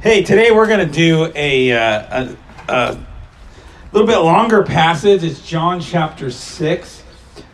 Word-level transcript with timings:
Hey, 0.00 0.22
today 0.22 0.52
we're 0.52 0.68
going 0.68 0.86
to 0.86 0.94
do 0.94 1.32
a, 1.34 1.72
uh, 1.72 2.36
a, 2.68 2.72
a 2.72 2.98
little 3.90 4.06
bit 4.06 4.18
longer 4.18 4.62
passage. 4.62 5.24
It's 5.24 5.44
John 5.44 5.80
chapter 5.80 6.30
6. 6.30 7.02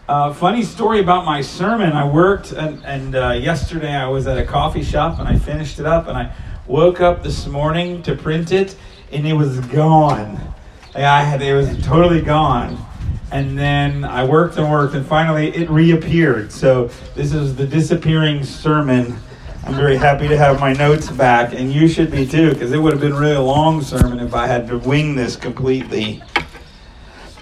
Uh, 0.06 0.30
funny 0.34 0.62
story 0.62 1.00
about 1.00 1.24
my 1.24 1.40
sermon. 1.40 1.92
I 1.92 2.06
worked, 2.06 2.52
and, 2.52 2.84
and 2.84 3.16
uh, 3.16 3.30
yesterday 3.30 3.94
I 3.94 4.08
was 4.08 4.26
at 4.26 4.36
a 4.36 4.44
coffee 4.44 4.82
shop 4.82 5.20
and 5.20 5.26
I 5.26 5.38
finished 5.38 5.78
it 5.78 5.86
up, 5.86 6.06
and 6.06 6.18
I 6.18 6.36
woke 6.66 7.00
up 7.00 7.22
this 7.22 7.46
morning 7.46 8.02
to 8.02 8.14
print 8.14 8.52
it, 8.52 8.76
and 9.10 9.26
it 9.26 9.32
was 9.32 9.60
gone. 9.60 10.38
I 10.94 11.24
had, 11.24 11.40
it 11.40 11.54
was 11.54 11.82
totally 11.82 12.20
gone. 12.20 12.76
And 13.32 13.58
then 13.58 14.04
I 14.04 14.22
worked 14.22 14.58
and 14.58 14.70
worked, 14.70 14.94
and 14.94 15.06
finally 15.06 15.48
it 15.56 15.70
reappeared. 15.70 16.52
So 16.52 16.90
this 17.14 17.32
is 17.32 17.56
the 17.56 17.66
disappearing 17.66 18.44
sermon. 18.44 19.16
I'm 19.66 19.74
very 19.76 19.96
happy 19.96 20.28
to 20.28 20.36
have 20.36 20.60
my 20.60 20.74
notes 20.74 21.10
back, 21.10 21.54
and 21.54 21.72
you 21.72 21.88
should 21.88 22.10
be 22.10 22.26
too, 22.26 22.50
because 22.50 22.72
it 22.72 22.76
would 22.76 22.92
have 22.92 23.00
been 23.00 23.14
really 23.14 23.36
a 23.36 23.40
long 23.40 23.80
sermon 23.80 24.20
if 24.20 24.34
I 24.34 24.46
had 24.46 24.68
to 24.68 24.78
wing 24.78 25.14
this 25.14 25.36
completely. 25.36 26.22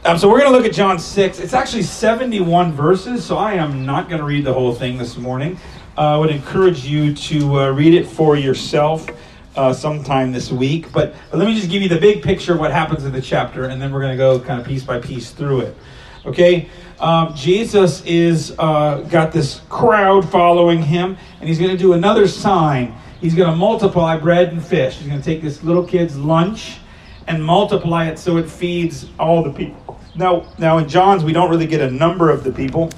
Um, 0.04 0.16
so 0.16 0.28
we're 0.30 0.38
going 0.38 0.52
to 0.52 0.56
look 0.56 0.64
at 0.64 0.72
John 0.72 1.00
6. 1.00 1.40
It's 1.40 1.52
actually 1.52 1.82
71 1.82 2.74
verses, 2.74 3.24
so 3.24 3.38
I 3.38 3.54
am 3.54 3.84
not 3.84 4.08
going 4.08 4.20
to 4.20 4.24
read 4.24 4.44
the 4.44 4.52
whole 4.52 4.72
thing 4.72 4.98
this 4.98 5.16
morning. 5.16 5.58
Uh, 5.98 6.14
I 6.14 6.16
would 6.16 6.30
encourage 6.30 6.86
you 6.86 7.12
to 7.12 7.58
uh, 7.58 7.70
read 7.72 7.92
it 7.92 8.06
for 8.06 8.36
yourself 8.36 9.08
uh, 9.56 9.72
sometime 9.72 10.30
this 10.30 10.52
week. 10.52 10.92
But, 10.92 11.16
but 11.32 11.38
let 11.38 11.48
me 11.48 11.56
just 11.56 11.70
give 11.70 11.82
you 11.82 11.88
the 11.88 11.98
big 11.98 12.22
picture 12.22 12.52
of 12.52 12.60
what 12.60 12.70
happens 12.70 13.04
in 13.04 13.10
the 13.10 13.20
chapter, 13.20 13.64
and 13.64 13.82
then 13.82 13.92
we're 13.92 14.00
going 14.00 14.12
to 14.12 14.16
go 14.16 14.38
kind 14.38 14.60
of 14.60 14.66
piece 14.66 14.84
by 14.84 15.00
piece 15.00 15.32
through 15.32 15.62
it. 15.62 15.77
Okay? 16.24 16.68
Um, 17.00 17.34
Jesus 17.34 18.02
is 18.04 18.54
uh, 18.58 19.06
got 19.10 19.32
this 19.32 19.60
crowd 19.68 20.28
following 20.28 20.82
him, 20.82 21.16
and 21.40 21.48
he's 21.48 21.58
going 21.58 21.72
to 21.72 21.76
do 21.76 21.94
another 21.94 22.28
sign. 22.28 22.94
He's 23.20 23.34
going 23.34 23.50
to 23.50 23.56
multiply 23.56 24.16
bread 24.16 24.52
and 24.52 24.64
fish. 24.64 24.98
He's 24.98 25.08
going 25.08 25.20
to 25.20 25.24
take 25.24 25.42
this 25.42 25.62
little 25.62 25.84
kid's 25.84 26.16
lunch 26.16 26.78
and 27.27 27.44
multiply 27.44 28.06
it 28.06 28.18
so 28.18 28.36
it 28.36 28.48
feeds 28.48 29.06
all 29.19 29.42
the 29.42 29.52
people. 29.52 30.00
Now, 30.14 30.52
now 30.58 30.78
in 30.78 30.88
John's, 30.88 31.24
we 31.24 31.32
don't 31.32 31.50
really 31.50 31.66
get 31.66 31.80
a 31.80 31.91
number 31.91 32.30
of 32.30 32.44
the 32.44 32.52
people, 32.52 32.91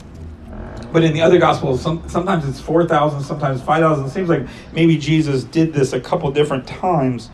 but 0.93 1.05
in 1.05 1.13
the 1.13 1.21
other 1.21 1.39
gospels, 1.39 1.81
some, 1.81 2.09
sometimes 2.09 2.47
it's 2.49 2.61
four 2.61 2.87
thousand, 2.87 3.23
sometimes 3.23 3.61
five 3.63 3.83
thousand. 3.83 4.07
It 4.07 4.11
seems 4.11 4.29
like 4.29 4.47
maybe 4.73 4.97
Jesus 4.97 5.45
did 5.45 5.73
this 5.73 5.93
a 5.93 6.01
couple 6.01 6.31
different 6.31 6.67
times. 6.67 7.31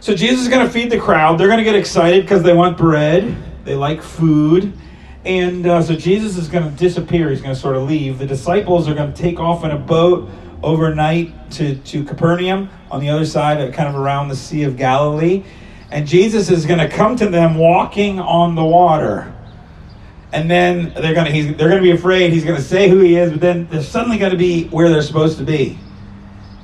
So 0.00 0.14
Jesus 0.14 0.40
is 0.40 0.48
going 0.48 0.66
to 0.66 0.72
feed 0.72 0.90
the 0.90 0.98
crowd. 0.98 1.38
They're 1.38 1.48
going 1.48 1.58
to 1.58 1.64
get 1.64 1.74
excited 1.74 2.22
because 2.22 2.42
they 2.42 2.54
want 2.54 2.78
bread. 2.78 3.36
They 3.64 3.74
like 3.74 4.02
food. 4.02 4.72
And 5.24 5.66
uh, 5.66 5.82
so 5.82 5.94
Jesus 5.96 6.36
is 6.36 6.48
going 6.48 6.64
to 6.64 6.76
disappear. 6.76 7.30
He's 7.30 7.40
going 7.40 7.54
to 7.54 7.60
sort 7.60 7.76
of 7.76 7.88
leave. 7.88 8.18
The 8.18 8.26
disciples 8.26 8.88
are 8.88 8.94
going 8.94 9.12
to 9.12 9.20
take 9.20 9.40
off 9.40 9.64
in 9.64 9.70
a 9.70 9.78
boat 9.78 10.28
overnight 10.62 11.50
to, 11.52 11.76
to 11.76 12.04
Capernaum 12.04 12.70
on 12.90 13.00
the 13.00 13.10
other 13.10 13.26
side, 13.26 13.60
of, 13.60 13.72
kind 13.74 13.88
of 13.88 14.00
around 14.00 14.28
the 14.28 14.36
Sea 14.36 14.62
of 14.62 14.76
Galilee. 14.76 15.44
And 15.90 16.06
Jesus 16.06 16.50
is 16.50 16.66
going 16.66 16.78
to 16.78 16.88
come 16.88 17.16
to 17.16 17.28
them 17.28 17.56
walking 17.56 18.20
on 18.20 18.54
the 18.54 18.64
water. 18.64 19.34
And 20.32 20.50
then 20.50 20.92
they're 20.94 21.14
going 21.14 21.32
to 21.32 21.54
they're 21.54 21.68
going 21.68 21.82
to 21.82 21.88
be 21.88 21.92
afraid. 21.92 22.32
He's 22.32 22.44
going 22.44 22.56
to 22.56 22.62
say 22.62 22.88
who 22.88 22.98
he 22.98 23.16
is, 23.16 23.30
but 23.30 23.40
then 23.40 23.66
they're 23.70 23.82
suddenly 23.82 24.18
going 24.18 24.32
to 24.32 24.38
be 24.38 24.68
where 24.68 24.90
they're 24.90 25.02
supposed 25.02 25.38
to 25.38 25.44
be. 25.44 25.78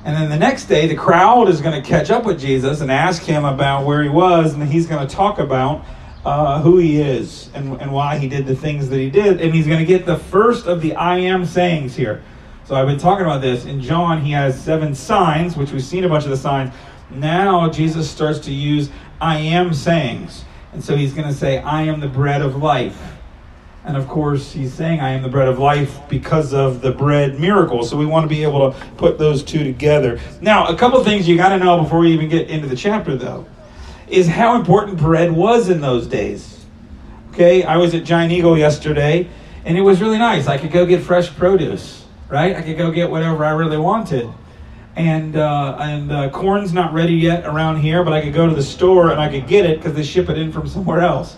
And 0.03 0.15
then 0.15 0.29
the 0.29 0.37
next 0.37 0.65
day, 0.65 0.87
the 0.87 0.95
crowd 0.95 1.49
is 1.49 1.61
going 1.61 1.81
to 1.81 1.87
catch 1.87 2.11
up 2.11 2.25
with 2.25 2.39
Jesus 2.39 2.81
and 2.81 2.91
ask 2.91 3.23
him 3.23 3.43
about 3.43 3.87
where 3.87 4.03
he 4.03 4.09
was, 4.09 4.53
and 4.53 4.63
he's 4.63 4.85
going 4.85 5.05
to 5.05 5.13
talk 5.13 5.39
about 5.39 5.83
uh, 6.25 6.59
who 6.61 6.77
he 6.77 6.99
is 6.99 7.49
and, 7.53 7.79
and 7.79 7.91
why 7.91 8.17
he 8.17 8.27
did 8.27 8.45
the 8.47 8.55
things 8.55 8.89
that 8.89 8.97
he 8.97 9.09
did. 9.09 9.39
And 9.39 9.53
he's 9.53 9.67
going 9.67 9.79
to 9.79 9.85
get 9.85 10.05
the 10.05 10.17
first 10.17 10.65
of 10.65 10.81
the 10.81 10.95
I 10.95 11.19
am 11.19 11.45
sayings 11.45 11.95
here. 11.95 12.23
So 12.65 12.75
I've 12.75 12.87
been 12.87 12.97
talking 12.97 13.25
about 13.25 13.41
this. 13.41 13.65
In 13.65 13.79
John, 13.79 14.21
he 14.21 14.31
has 14.31 14.59
seven 14.59 14.95
signs, 14.95 15.55
which 15.55 15.71
we've 15.71 15.83
seen 15.83 16.03
a 16.03 16.09
bunch 16.09 16.23
of 16.23 16.31
the 16.31 16.37
signs. 16.37 16.73
Now 17.11 17.69
Jesus 17.69 18.09
starts 18.09 18.39
to 18.39 18.51
use 18.51 18.89
I 19.21 19.37
am 19.37 19.73
sayings. 19.73 20.43
And 20.73 20.83
so 20.83 20.95
he's 20.95 21.13
going 21.13 21.27
to 21.27 21.33
say, 21.33 21.59
I 21.59 21.83
am 21.83 21.99
the 21.99 22.07
bread 22.07 22.41
of 22.41 22.57
life. 22.57 22.99
And 23.85 23.95
of 23.95 24.07
course, 24.07 24.51
he's 24.51 24.73
saying, 24.73 24.99
I 24.99 25.11
am 25.11 25.21
the 25.21 25.29
bread 25.29 25.47
of 25.47 25.59
life 25.59 25.99
because 26.09 26.53
of 26.53 26.81
the 26.81 26.91
bread 26.91 27.39
miracle. 27.39 27.83
So 27.83 27.95
we 27.95 28.07
want 28.07 28.23
to 28.23 28.27
be 28.27 28.41
able 28.41 28.71
to 28.71 28.77
put 28.97 29.19
those 29.19 29.43
two 29.43 29.63
together. 29.63 30.19
Now, 30.41 30.67
a 30.67 30.75
couple 30.75 31.03
things 31.03 31.27
you 31.27 31.37
got 31.37 31.49
to 31.49 31.59
know 31.59 31.81
before 31.83 31.99
we 31.99 32.11
even 32.11 32.27
get 32.27 32.49
into 32.49 32.67
the 32.67 32.75
chapter, 32.75 33.15
though, 33.15 33.45
is 34.07 34.27
how 34.27 34.55
important 34.55 34.97
bread 34.97 35.31
was 35.31 35.69
in 35.69 35.81
those 35.81 36.07
days. 36.07 36.65
Okay, 37.31 37.63
I 37.63 37.77
was 37.77 37.93
at 37.93 38.03
Giant 38.03 38.31
Eagle 38.31 38.57
yesterday, 38.57 39.27
and 39.65 39.77
it 39.77 39.81
was 39.81 40.01
really 40.01 40.17
nice. 40.17 40.47
I 40.47 40.57
could 40.57 40.71
go 40.71 40.85
get 40.85 41.01
fresh 41.01 41.35
produce, 41.35 42.05
right? 42.29 42.55
I 42.55 42.61
could 42.61 42.77
go 42.77 42.91
get 42.91 43.09
whatever 43.09 43.43
I 43.43 43.51
really 43.51 43.77
wanted 43.77 44.29
and 44.95 45.35
uh, 45.35 45.77
and 45.79 46.11
uh, 46.11 46.29
corn's 46.29 46.73
not 46.73 46.93
ready 46.93 47.15
yet 47.15 47.45
around 47.45 47.77
here, 47.77 48.03
but 48.03 48.13
I 48.13 48.21
could 48.21 48.33
go 48.33 48.47
to 48.47 48.55
the 48.55 48.63
store 48.63 49.11
and 49.11 49.19
I 49.19 49.29
could 49.29 49.47
get 49.47 49.65
it 49.65 49.77
because 49.77 49.93
they 49.93 50.03
ship 50.03 50.29
it 50.29 50.37
in 50.37 50.51
from 50.51 50.67
somewhere 50.67 51.01
else, 51.01 51.35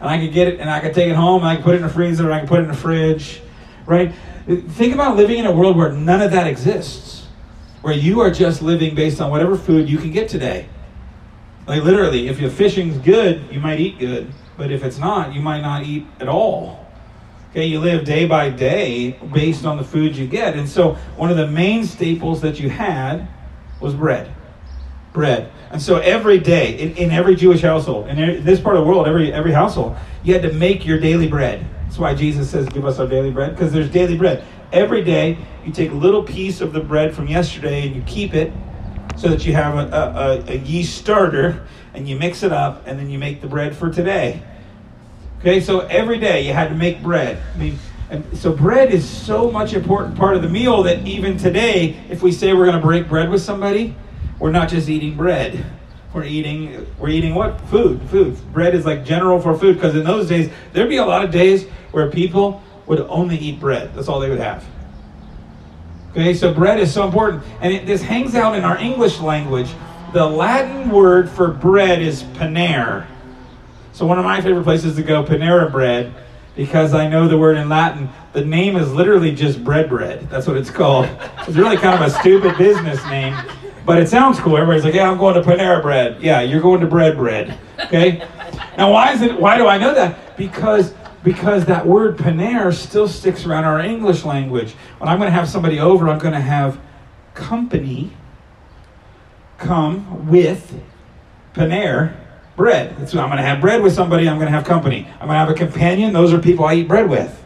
and 0.00 0.08
I 0.08 0.18
could 0.18 0.32
get 0.32 0.48
it 0.48 0.60
and 0.60 0.68
I 0.68 0.80
could 0.80 0.94
take 0.94 1.08
it 1.08 1.16
home 1.16 1.42
and 1.42 1.48
I 1.48 1.56
could 1.56 1.64
put 1.64 1.74
it 1.74 1.78
in 1.78 1.82
the 1.82 1.88
freezer 1.88 2.24
and 2.24 2.34
I 2.34 2.40
could 2.40 2.48
put 2.48 2.60
it 2.60 2.64
in 2.64 2.68
the 2.68 2.76
fridge, 2.76 3.40
right? 3.86 4.12
Think 4.46 4.94
about 4.94 5.16
living 5.16 5.38
in 5.38 5.46
a 5.46 5.52
world 5.52 5.76
where 5.76 5.92
none 5.92 6.22
of 6.22 6.30
that 6.32 6.46
exists, 6.46 7.26
where 7.82 7.94
you 7.94 8.20
are 8.20 8.30
just 8.30 8.62
living 8.62 8.94
based 8.94 9.20
on 9.20 9.30
whatever 9.30 9.56
food 9.56 9.88
you 9.88 9.98
can 9.98 10.10
get 10.10 10.28
today. 10.28 10.68
Like 11.68 11.82
literally, 11.82 12.28
if 12.28 12.40
your 12.40 12.50
fishing's 12.50 12.96
good, 12.96 13.46
you 13.52 13.60
might 13.60 13.78
eat 13.78 13.98
good, 13.98 14.32
but 14.56 14.72
if 14.72 14.82
it's 14.82 14.96
not, 14.96 15.34
you 15.34 15.42
might 15.42 15.60
not 15.60 15.84
eat 15.84 16.06
at 16.18 16.26
all. 16.26 16.86
Okay, 17.50 17.66
you 17.66 17.78
live 17.78 18.06
day 18.06 18.24
by 18.24 18.48
day 18.48 19.18
based 19.32 19.66
on 19.66 19.76
the 19.76 19.84
food 19.84 20.16
you 20.16 20.26
get. 20.26 20.56
And 20.56 20.66
so 20.66 20.94
one 21.16 21.30
of 21.30 21.36
the 21.36 21.46
main 21.46 21.84
staples 21.84 22.40
that 22.40 22.58
you 22.58 22.70
had 22.70 23.28
was 23.80 23.94
bread. 23.94 24.34
Bread. 25.12 25.52
And 25.70 25.80
so 25.80 25.98
every 25.98 26.38
day, 26.38 26.78
in, 26.78 26.96
in 26.96 27.10
every 27.10 27.36
Jewish 27.36 27.60
household, 27.60 28.08
in 28.08 28.44
this 28.44 28.60
part 28.60 28.76
of 28.76 28.84
the 28.84 28.88
world, 28.88 29.06
every, 29.06 29.30
every 29.30 29.52
household, 29.52 29.94
you 30.22 30.32
had 30.32 30.42
to 30.42 30.52
make 30.54 30.86
your 30.86 30.98
daily 30.98 31.28
bread. 31.28 31.66
That's 31.82 31.98
why 31.98 32.14
Jesus 32.14 32.48
says, 32.48 32.66
Give 32.70 32.86
us 32.86 32.98
our 32.98 33.06
daily 33.06 33.30
bread, 33.30 33.50
because 33.50 33.74
there's 33.74 33.90
daily 33.90 34.16
bread. 34.16 34.42
Every 34.72 35.04
day, 35.04 35.36
you 35.66 35.72
take 35.72 35.90
a 35.90 35.94
little 35.94 36.22
piece 36.22 36.62
of 36.62 36.72
the 36.72 36.80
bread 36.80 37.14
from 37.14 37.26
yesterday 37.26 37.86
and 37.86 37.94
you 37.94 38.02
keep 38.02 38.32
it 38.32 38.52
so 39.18 39.28
that 39.28 39.44
you 39.44 39.52
have 39.52 39.74
a, 39.76 39.96
a, 40.48 40.52
a 40.52 40.56
yeast 40.58 40.96
starter 40.96 41.66
and 41.92 42.08
you 42.08 42.16
mix 42.16 42.42
it 42.42 42.52
up 42.52 42.84
and 42.86 42.98
then 42.98 43.10
you 43.10 43.18
make 43.18 43.40
the 43.40 43.48
bread 43.48 43.76
for 43.76 43.90
today. 43.90 44.40
Okay, 45.40 45.60
so 45.60 45.80
every 45.80 46.18
day 46.18 46.46
you 46.46 46.52
had 46.52 46.68
to 46.68 46.74
make 46.74 47.02
bread. 47.02 47.42
I 47.54 47.58
mean, 47.58 47.78
and 48.10 48.24
so 48.38 48.52
bread 48.52 48.92
is 48.92 49.08
so 49.08 49.50
much 49.50 49.74
important 49.74 50.16
part 50.16 50.34
of 50.34 50.42
the 50.42 50.48
meal 50.48 50.82
that 50.84 51.06
even 51.06 51.36
today, 51.36 52.00
if 52.08 52.22
we 52.22 52.32
say 52.32 52.52
we're 52.52 52.66
going 52.66 52.80
to 52.80 52.86
break 52.86 53.08
bread 53.08 53.28
with 53.28 53.42
somebody, 53.42 53.94
we're 54.38 54.52
not 54.52 54.68
just 54.68 54.88
eating 54.88 55.16
bread. 55.16 55.64
We're 56.14 56.24
eating 56.24 56.86
we're 56.98 57.10
eating 57.10 57.34
what? 57.34 57.60
Food. 57.62 58.00
Food. 58.08 58.36
Bread 58.52 58.74
is 58.74 58.86
like 58.86 59.04
general 59.04 59.40
for 59.40 59.56
food 59.58 59.74
because 59.74 59.94
in 59.94 60.04
those 60.04 60.28
days 60.28 60.50
there'd 60.72 60.88
be 60.88 60.96
a 60.96 61.04
lot 61.04 61.24
of 61.24 61.30
days 61.30 61.66
where 61.90 62.10
people 62.10 62.62
would 62.86 63.00
only 63.00 63.36
eat 63.36 63.60
bread. 63.60 63.94
That's 63.94 64.08
all 64.08 64.20
they 64.20 64.30
would 64.30 64.40
have. 64.40 64.64
Okay, 66.18 66.34
so 66.34 66.52
bread 66.52 66.80
is 66.80 66.92
so 66.92 67.04
important, 67.04 67.44
and 67.60 67.72
it, 67.72 67.86
this 67.86 68.02
hangs 68.02 68.34
out 68.34 68.56
in 68.56 68.64
our 68.64 68.76
English 68.76 69.20
language. 69.20 69.70
The 70.12 70.26
Latin 70.26 70.90
word 70.90 71.30
for 71.30 71.48
bread 71.48 72.02
is 72.02 72.24
paner 72.24 73.06
so 73.98 74.06
one 74.06 74.20
of 74.20 74.24
my 74.24 74.40
favorite 74.40 74.62
places 74.62 74.94
to 74.94 75.02
go, 75.02 75.24
Panera 75.24 75.72
Bread, 75.72 76.14
because 76.54 76.94
I 76.94 77.08
know 77.08 77.26
the 77.26 77.36
word 77.36 77.56
in 77.56 77.68
Latin. 77.68 78.08
The 78.32 78.44
name 78.44 78.76
is 78.76 78.92
literally 78.92 79.34
just 79.34 79.64
bread 79.64 79.88
bread. 79.88 80.30
That's 80.30 80.46
what 80.46 80.56
it's 80.56 80.70
called. 80.70 81.06
It's 81.40 81.56
really 81.56 81.76
kind 81.76 82.00
of 82.00 82.06
a 82.06 82.10
stupid 82.20 82.56
business 82.56 83.04
name, 83.06 83.36
but 83.84 83.98
it 84.00 84.08
sounds 84.08 84.38
cool. 84.38 84.56
Everybody's 84.56 84.84
like, 84.84 84.94
"Yeah, 84.94 85.10
I'm 85.10 85.18
going 85.18 85.34
to 85.34 85.40
Panera 85.40 85.82
Bread." 85.82 86.22
Yeah, 86.22 86.42
you're 86.42 86.60
going 86.60 86.80
to 86.80 86.86
bread 86.86 87.16
bread. 87.16 87.58
Okay. 87.86 88.24
Now, 88.76 88.92
why 88.92 89.14
is 89.14 89.20
it? 89.20 89.36
Why 89.36 89.58
do 89.58 89.66
I 89.66 89.78
know 89.78 89.92
that? 89.92 90.36
Because 90.36 90.94
because 91.28 91.66
that 91.66 91.86
word 91.86 92.16
paner 92.16 92.72
still 92.72 93.06
sticks 93.06 93.44
around 93.44 93.64
our 93.64 93.80
English 93.80 94.24
language. 94.24 94.72
When 94.96 95.10
I'm 95.10 95.18
going 95.18 95.28
to 95.28 95.34
have 95.34 95.46
somebody 95.46 95.78
over, 95.78 96.08
I'm 96.08 96.18
going 96.18 96.32
to 96.32 96.40
have 96.40 96.80
company 97.34 98.14
come 99.58 100.30
with 100.30 100.80
paner 101.52 102.16
bread. 102.56 102.96
That's 102.96 103.12
what 103.12 103.22
I'm 103.22 103.28
going 103.28 103.42
to 103.42 103.44
have 103.44 103.60
bread 103.60 103.82
with 103.82 103.92
somebody. 103.92 104.26
I'm 104.26 104.36
going 104.36 104.46
to 104.46 104.52
have 104.52 104.64
company. 104.64 105.06
I'm 105.20 105.28
going 105.28 105.32
to 105.32 105.34
have 105.34 105.50
a 105.50 105.54
companion. 105.54 106.14
Those 106.14 106.32
are 106.32 106.38
people 106.38 106.64
I 106.64 106.76
eat 106.76 106.88
bread 106.88 107.10
with. 107.10 107.44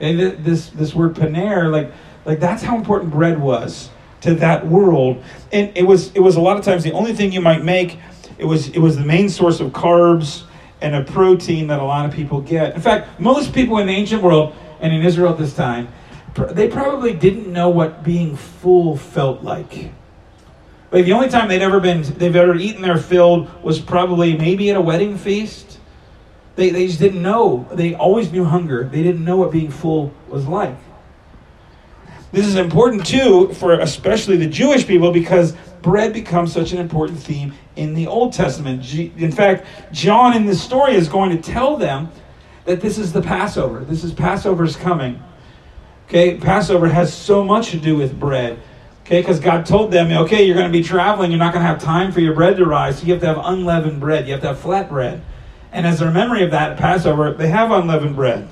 And 0.00 0.18
this 0.18 0.70
this 0.70 0.92
word 0.92 1.14
paner, 1.14 1.70
like 1.70 1.92
like 2.24 2.40
that's 2.40 2.64
how 2.64 2.76
important 2.76 3.12
bread 3.12 3.40
was 3.40 3.90
to 4.22 4.34
that 4.36 4.66
world. 4.66 5.22
And 5.52 5.70
it 5.76 5.84
was 5.84 6.12
it 6.16 6.20
was 6.20 6.34
a 6.34 6.40
lot 6.40 6.56
of 6.56 6.64
times 6.64 6.82
the 6.82 6.92
only 6.92 7.12
thing 7.12 7.30
you 7.30 7.40
might 7.40 7.62
make. 7.62 8.00
It 8.38 8.46
was 8.46 8.70
it 8.70 8.80
was 8.80 8.96
the 8.96 9.04
main 9.04 9.28
source 9.28 9.60
of 9.60 9.70
carbs 9.70 10.42
and 10.80 10.94
a 10.94 11.02
protein 11.04 11.66
that 11.68 11.80
a 11.80 11.84
lot 11.84 12.06
of 12.06 12.12
people 12.12 12.40
get. 12.40 12.74
In 12.74 12.80
fact, 12.80 13.20
most 13.20 13.52
people 13.52 13.78
in 13.78 13.86
the 13.86 13.92
ancient 13.92 14.22
world 14.22 14.54
and 14.80 14.92
in 14.92 15.02
Israel 15.02 15.32
at 15.32 15.38
this 15.38 15.54
time, 15.54 15.88
they 16.50 16.68
probably 16.68 17.12
didn't 17.12 17.52
know 17.52 17.68
what 17.68 18.02
being 18.02 18.36
full 18.36 18.96
felt 18.96 19.42
like. 19.42 19.92
Like 20.90 21.04
the 21.04 21.12
only 21.12 21.28
time 21.28 21.48
they'd 21.48 21.62
ever 21.62 21.80
been, 21.80 22.02
they've 22.02 22.34
ever 22.34 22.56
eaten 22.56 22.82
their 22.82 22.98
fill 22.98 23.48
was 23.62 23.78
probably 23.78 24.36
maybe 24.36 24.70
at 24.70 24.76
a 24.76 24.80
wedding 24.80 25.16
feast. 25.16 25.78
They, 26.56 26.70
they 26.70 26.86
just 26.86 26.98
didn't 26.98 27.22
know. 27.22 27.68
They 27.72 27.94
always 27.94 28.32
knew 28.32 28.44
hunger. 28.44 28.84
They 28.84 29.02
didn't 29.02 29.24
know 29.24 29.36
what 29.36 29.52
being 29.52 29.70
full 29.70 30.12
was 30.28 30.46
like. 30.46 30.76
This 32.32 32.46
is 32.46 32.56
important 32.56 33.04
too 33.06 33.52
for 33.54 33.80
especially 33.80 34.36
the 34.36 34.46
Jewish 34.46 34.86
people 34.86 35.10
because 35.10 35.56
bread 35.82 36.12
becomes 36.12 36.52
such 36.52 36.72
an 36.72 36.78
important 36.78 37.18
theme 37.18 37.52
in 37.76 37.94
the 37.94 38.06
Old 38.06 38.32
Testament. 38.32 38.92
In 38.94 39.32
fact, 39.32 39.66
John 39.92 40.36
in 40.36 40.46
this 40.46 40.62
story 40.62 40.94
is 40.94 41.08
going 41.08 41.30
to 41.30 41.42
tell 41.42 41.76
them 41.76 42.10
that 42.66 42.80
this 42.80 42.98
is 42.98 43.12
the 43.12 43.22
Passover. 43.22 43.80
This 43.80 44.04
is 44.04 44.12
Passover's 44.12 44.76
coming. 44.76 45.20
Okay, 46.06 46.36
Passover 46.36 46.88
has 46.88 47.12
so 47.12 47.44
much 47.44 47.70
to 47.70 47.78
do 47.78 47.96
with 47.96 48.18
bread. 48.18 48.60
Okay, 49.02 49.20
because 49.20 49.40
God 49.40 49.66
told 49.66 49.90
them, 49.90 50.12
okay, 50.24 50.44
you're 50.44 50.56
going 50.56 50.70
to 50.70 50.78
be 50.78 50.84
traveling, 50.84 51.32
you're 51.32 51.38
not 51.38 51.52
going 51.52 51.64
to 51.64 51.68
have 51.68 51.82
time 51.82 52.12
for 52.12 52.20
your 52.20 52.34
bread 52.34 52.56
to 52.58 52.64
rise, 52.64 52.98
so 52.98 53.06
you 53.06 53.12
have 53.12 53.20
to 53.22 53.26
have 53.26 53.40
unleavened 53.42 53.98
bread. 53.98 54.26
You 54.26 54.32
have 54.32 54.42
to 54.42 54.48
have 54.48 54.60
flat 54.60 54.88
bread. 54.88 55.22
And 55.72 55.86
as 55.86 56.00
a 56.00 56.10
memory 56.10 56.44
of 56.44 56.50
that 56.50 56.76
Passover, 56.76 57.32
they 57.32 57.48
have 57.48 57.70
unleavened 57.70 58.14
bread. 58.14 58.48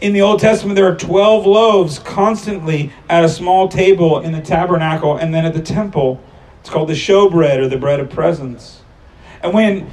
In 0.00 0.12
the 0.12 0.20
Old 0.20 0.38
Testament, 0.38 0.76
there 0.76 0.86
are 0.86 0.94
12 0.94 1.44
loaves 1.44 1.98
constantly 1.98 2.92
at 3.08 3.24
a 3.24 3.28
small 3.28 3.68
table 3.68 4.20
in 4.20 4.30
the 4.30 4.40
tabernacle 4.40 5.16
and 5.16 5.34
then 5.34 5.44
at 5.44 5.54
the 5.54 5.62
temple. 5.62 6.20
It's 6.60 6.70
called 6.70 6.88
the 6.88 6.94
showbread 6.94 7.58
or 7.58 7.68
the 7.68 7.78
bread 7.78 7.98
of 7.98 8.08
presence. 8.08 8.82
And 9.42 9.52
when 9.52 9.90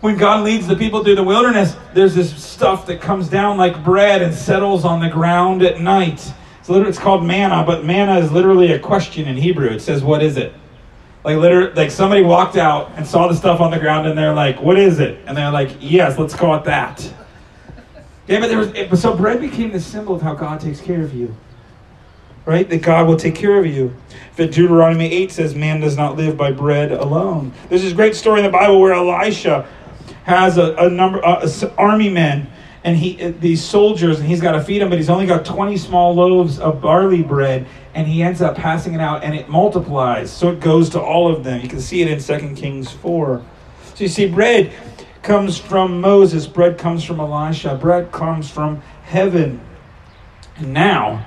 when 0.00 0.16
God 0.16 0.42
leads 0.42 0.66
the 0.66 0.74
people 0.74 1.04
through 1.04 1.14
the 1.14 1.22
wilderness, 1.22 1.76
there's 1.94 2.14
this 2.14 2.34
stuff 2.42 2.86
that 2.86 3.00
comes 3.00 3.28
down 3.28 3.56
like 3.56 3.84
bread 3.84 4.20
and 4.20 4.34
settles 4.34 4.84
on 4.84 5.00
the 5.00 5.08
ground 5.08 5.62
at 5.62 5.80
night. 5.80 6.32
It's, 6.58 6.68
literally, 6.68 6.90
it's 6.90 6.98
called 6.98 7.24
manna, 7.24 7.62
but 7.64 7.84
manna 7.84 8.18
is 8.18 8.32
literally 8.32 8.72
a 8.72 8.80
question 8.80 9.28
in 9.28 9.36
Hebrew. 9.36 9.68
It 9.68 9.80
says, 9.80 10.02
What 10.02 10.20
is 10.20 10.36
it? 10.36 10.54
Like 11.24 11.36
literally, 11.36 11.72
like 11.74 11.92
somebody 11.92 12.22
walked 12.22 12.56
out 12.56 12.90
and 12.96 13.06
saw 13.06 13.28
the 13.28 13.34
stuff 13.34 13.60
on 13.60 13.70
the 13.70 13.78
ground, 13.78 14.08
and 14.08 14.18
they're 14.18 14.34
like, 14.34 14.60
"What 14.60 14.76
is 14.76 14.98
it?" 14.98 15.20
And 15.26 15.36
they're 15.36 15.52
like, 15.52 15.76
"Yes, 15.78 16.18
let's 16.18 16.34
call 16.34 16.56
it 16.56 16.64
that." 16.64 17.08
Yeah, 18.28 18.40
but 18.40 18.48
there 18.48 18.88
was 18.88 19.00
so 19.00 19.16
bread 19.16 19.40
became 19.40 19.72
the 19.72 19.80
symbol 19.80 20.14
of 20.14 20.22
how 20.22 20.34
God 20.34 20.60
takes 20.60 20.80
care 20.80 21.02
of 21.02 21.12
you, 21.14 21.34
right? 22.46 22.68
That 22.68 22.82
God 22.82 23.08
will 23.08 23.16
take 23.16 23.34
care 23.34 23.58
of 23.58 23.66
you. 23.66 23.94
If 24.36 24.52
Deuteronomy 24.52 25.12
eight 25.12 25.32
says, 25.32 25.54
"Man 25.54 25.80
does 25.80 25.96
not 25.96 26.16
live 26.16 26.36
by 26.36 26.52
bread 26.52 26.92
alone." 26.92 27.52
There's 27.68 27.82
this 27.82 27.92
great 27.92 28.14
story 28.14 28.40
in 28.40 28.46
the 28.46 28.52
Bible 28.52 28.80
where 28.80 28.92
Elisha 28.92 29.66
has 30.24 30.56
a, 30.56 30.74
a 30.76 30.88
number 30.88 31.24
uh, 31.24 31.48
army 31.76 32.08
men 32.08 32.48
and 32.84 32.96
he 32.96 33.22
uh, 33.22 33.32
these 33.40 33.62
soldiers 33.62 34.20
and 34.20 34.28
he's 34.28 34.40
got 34.40 34.52
to 34.52 34.62
feed 34.62 34.80
them 34.80 34.88
but 34.88 34.98
he's 34.98 35.10
only 35.10 35.26
got 35.26 35.44
20 35.44 35.76
small 35.76 36.14
loaves 36.14 36.58
of 36.58 36.80
barley 36.80 37.22
bread 37.22 37.66
and 37.94 38.06
he 38.06 38.22
ends 38.22 38.40
up 38.40 38.56
passing 38.56 38.94
it 38.94 39.00
out 39.00 39.24
and 39.24 39.34
it 39.34 39.48
multiplies 39.48 40.30
so 40.30 40.50
it 40.50 40.60
goes 40.60 40.88
to 40.90 41.00
all 41.00 41.32
of 41.32 41.44
them 41.44 41.60
you 41.60 41.68
can 41.68 41.80
see 41.80 42.02
it 42.02 42.08
in 42.08 42.20
2 42.20 42.54
kings 42.54 42.90
4 42.90 43.42
so 43.94 44.04
you 44.04 44.08
see 44.08 44.26
bread 44.26 44.72
comes 45.22 45.58
from 45.58 46.00
moses 46.00 46.46
bread 46.46 46.78
comes 46.78 47.04
from 47.04 47.20
elisha 47.20 47.74
bread 47.76 48.10
comes 48.12 48.50
from 48.50 48.82
heaven 49.04 49.60
and 50.56 50.72
now 50.72 51.24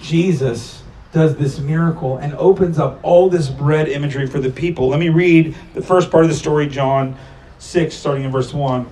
jesus 0.00 0.82
does 1.12 1.36
this 1.36 1.58
miracle 1.58 2.18
and 2.18 2.34
opens 2.34 2.78
up 2.78 3.00
all 3.02 3.28
this 3.28 3.48
bread 3.48 3.88
imagery 3.88 4.26
for 4.26 4.40
the 4.40 4.50
people 4.50 4.88
let 4.88 5.00
me 5.00 5.08
read 5.08 5.54
the 5.74 5.82
first 5.82 6.10
part 6.10 6.24
of 6.24 6.30
the 6.30 6.36
story 6.36 6.66
john 6.66 7.16
6, 7.60 7.94
starting 7.94 8.24
in 8.24 8.32
verse 8.32 8.54
1. 8.54 8.86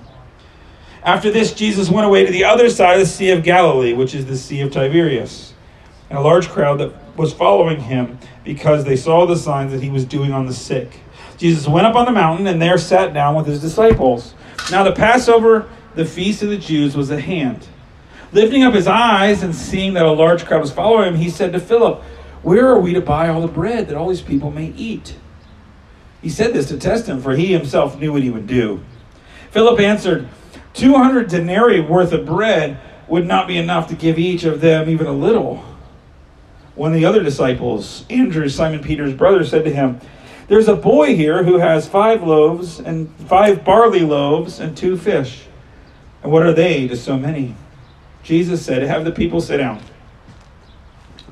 After 1.03 1.31
this, 1.31 1.53
Jesus 1.53 1.89
went 1.89 2.05
away 2.05 2.25
to 2.25 2.31
the 2.31 2.43
other 2.43 2.69
side 2.69 2.93
of 2.93 2.99
the 2.99 3.11
Sea 3.11 3.31
of 3.31 3.43
Galilee, 3.43 3.93
which 3.93 4.13
is 4.13 4.27
the 4.27 4.37
Sea 4.37 4.61
of 4.61 4.71
Tiberias. 4.71 5.53
And 6.09 6.19
a 6.19 6.21
large 6.21 6.49
crowd 6.49 6.79
that 6.79 7.17
was 7.17 7.33
following 7.33 7.79
him 7.79 8.19
because 8.43 8.85
they 8.85 8.95
saw 8.95 9.25
the 9.25 9.35
signs 9.35 9.71
that 9.71 9.81
he 9.81 9.89
was 9.89 10.05
doing 10.05 10.31
on 10.31 10.45
the 10.45 10.53
sick. 10.53 10.99
Jesus 11.39 11.67
went 11.67 11.87
up 11.87 11.95
on 11.95 12.05
the 12.05 12.11
mountain 12.11 12.45
and 12.47 12.61
there 12.61 12.77
sat 12.77 13.13
down 13.13 13.33
with 13.33 13.47
his 13.47 13.61
disciples. 13.61 14.33
Now, 14.69 14.83
the 14.83 14.91
Passover, 14.91 15.69
the 15.95 16.05
feast 16.05 16.43
of 16.43 16.49
the 16.49 16.57
Jews, 16.57 16.95
was 16.97 17.09
at 17.11 17.21
hand. 17.21 17.65
Lifting 18.33 18.63
up 18.63 18.73
his 18.73 18.87
eyes 18.87 19.41
and 19.41 19.55
seeing 19.55 19.93
that 19.93 20.05
a 20.05 20.11
large 20.11 20.45
crowd 20.45 20.61
was 20.61 20.71
following 20.71 21.13
him, 21.13 21.15
he 21.15 21.29
said 21.29 21.53
to 21.53 21.59
Philip, 21.59 22.01
Where 22.43 22.67
are 22.67 22.79
we 22.79 22.93
to 22.93 23.01
buy 23.01 23.29
all 23.29 23.41
the 23.41 23.47
bread 23.47 23.87
that 23.87 23.95
all 23.95 24.09
these 24.09 24.21
people 24.21 24.51
may 24.51 24.67
eat? 24.67 25.15
He 26.21 26.29
said 26.29 26.53
this 26.53 26.67
to 26.67 26.77
test 26.77 27.07
him, 27.07 27.21
for 27.21 27.35
he 27.35 27.53
himself 27.53 27.97
knew 27.97 28.11
what 28.11 28.21
he 28.21 28.29
would 28.29 28.45
do. 28.45 28.83
Philip 29.51 29.79
answered, 29.79 30.27
200 30.73 31.29
denarii 31.29 31.79
worth 31.79 32.11
of 32.11 32.25
bread 32.25 32.79
would 33.07 33.25
not 33.25 33.47
be 33.47 33.57
enough 33.57 33.87
to 33.87 33.95
give 33.95 34.19
each 34.19 34.43
of 34.43 34.59
them 34.59 34.89
even 34.89 35.07
a 35.07 35.13
little. 35.13 35.63
One 36.75 36.91
of 36.91 36.99
the 36.99 37.05
other 37.05 37.23
disciples, 37.23 38.05
Andrew, 38.09 38.47
Simon 38.49 38.81
Peter's 38.81 39.13
brother, 39.13 39.43
said 39.45 39.63
to 39.63 39.73
him, 39.73 39.99
There's 40.49 40.67
a 40.67 40.75
boy 40.75 41.15
here 41.15 41.43
who 41.43 41.59
has 41.59 41.87
five 41.87 42.23
loaves 42.23 42.79
and 42.79 43.13
five 43.27 43.63
barley 43.63 44.01
loaves 44.01 44.59
and 44.59 44.75
two 44.75 44.97
fish. 44.97 45.45
And 46.23 46.31
what 46.31 46.41
are 46.41 46.53
they 46.53 46.87
to 46.87 46.97
so 46.97 47.17
many? 47.17 47.55
Jesus 48.23 48.65
said, 48.65 48.81
Have 48.81 49.05
the 49.05 49.11
people 49.11 49.41
sit 49.41 49.57
down. 49.57 49.79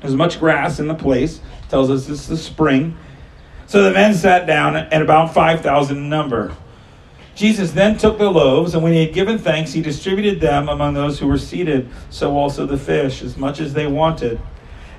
There's 0.00 0.14
much 0.14 0.38
grass 0.38 0.78
in 0.78 0.86
the 0.86 0.94
place, 0.94 1.40
tells 1.68 1.90
us 1.90 2.08
it's 2.08 2.28
the 2.28 2.36
spring. 2.36 2.96
So 3.66 3.82
the 3.82 3.90
men 3.90 4.14
sat 4.14 4.46
down 4.46 4.76
at 4.76 5.02
about 5.02 5.34
5,000 5.34 5.96
in 5.96 6.08
number. 6.08 6.54
Jesus 7.34 7.72
then 7.72 7.98
took 7.98 8.18
the 8.18 8.30
loaves, 8.30 8.74
and 8.74 8.84
when 8.84 8.92
he 8.92 9.04
had 9.04 9.14
given 9.14 9.36
thanks, 9.36 9.72
he 9.72 9.82
distributed 9.82 10.40
them 10.40 10.68
among 10.68 10.94
those 10.94 11.18
who 11.18 11.26
were 11.26 11.38
seated, 11.38 11.88
so 12.08 12.36
also 12.36 12.66
the 12.66 12.78
fish, 12.78 13.22
as 13.22 13.36
much 13.36 13.58
as 13.60 13.74
they 13.74 13.86
wanted. 13.88 14.40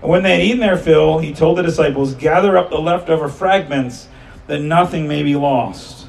And 0.02 0.10
when 0.10 0.24
they 0.24 0.32
had 0.32 0.42
eaten 0.42 0.60
their 0.60 0.78
fill, 0.78 1.20
he 1.20 1.34
told 1.34 1.58
the 1.58 1.64
disciples, 1.64 2.14
Gather 2.16 2.58
up 2.58 2.70
the 2.70 2.80
leftover 2.80 3.28
fragments, 3.30 4.08
that 4.48 4.60
nothing 4.60 5.08
may 5.08 5.24
be 5.24 5.36
lost. 5.36 6.08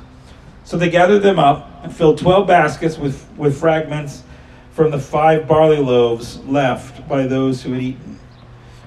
So 0.64 0.76
they 0.76 0.90
gathered 0.90 1.20
them 1.20 1.38
up 1.38 1.68
and 1.82 1.94
filled 1.94 2.18
twelve 2.18 2.46
baskets 2.46 2.96
with, 2.96 3.28
with 3.36 3.58
fragments 3.58 4.22
from 4.72 4.90
the 4.90 4.98
five 4.98 5.48
barley 5.48 5.78
loaves 5.78 6.38
left 6.44 7.08
by 7.08 7.26
those 7.26 7.62
who 7.62 7.72
had 7.72 7.82
eaten 7.82 8.10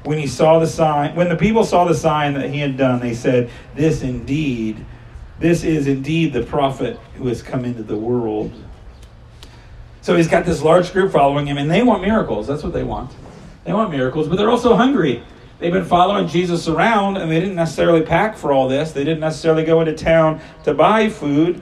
when 0.03 0.17
he 0.17 0.27
saw 0.27 0.59
the 0.59 0.67
sign, 0.67 1.15
when 1.15 1.29
the 1.29 1.35
people 1.35 1.63
saw 1.63 1.85
the 1.85 1.95
sign 1.95 2.33
that 2.33 2.49
he 2.49 2.59
had 2.59 2.77
done, 2.77 2.99
they 2.99 3.13
said, 3.13 3.49
This 3.73 4.01
indeed, 4.01 4.85
this 5.39 5.63
is 5.63 5.88
indeed 5.88 6.33
the 6.33 6.44
prophet 6.44 6.99
who 7.15 7.27
has 7.27 7.41
come 7.41 7.65
into 7.65 7.83
the 7.83 7.97
world. 7.97 8.51
So 10.01 10.17
he's 10.17 10.27
got 10.27 10.45
this 10.45 10.61
large 10.61 10.91
group 10.91 11.13
following 11.13 11.47
him, 11.47 11.57
and 11.57 11.71
they 11.71 11.83
want 11.83 12.01
miracles. 12.01 12.47
That's 12.47 12.63
what 12.63 12.73
they 12.73 12.83
want. 12.83 13.11
They 13.63 13.74
want 13.74 13.92
miracles, 13.92 14.27
but 14.27 14.38
they're 14.38 14.50
also 14.50 14.75
hungry. 14.75 15.24
They've 15.60 15.71
been 15.71 15.86
following 15.86 16.27
Jesus 16.27 16.68
around, 16.68 17.18
and 17.18 17.31
they 17.31 17.39
didn't 17.39 17.56
necessarily 17.56 18.01
pack 18.01 18.36
for 18.36 18.51
all 18.51 18.68
this. 18.68 18.92
They 18.92 19.04
didn't 19.04 19.21
necessarily 19.21 19.63
go 19.63 19.80
into 19.80 19.94
town 19.94 20.42
to 20.63 20.74
buy 20.74 21.10
food. 21.10 21.62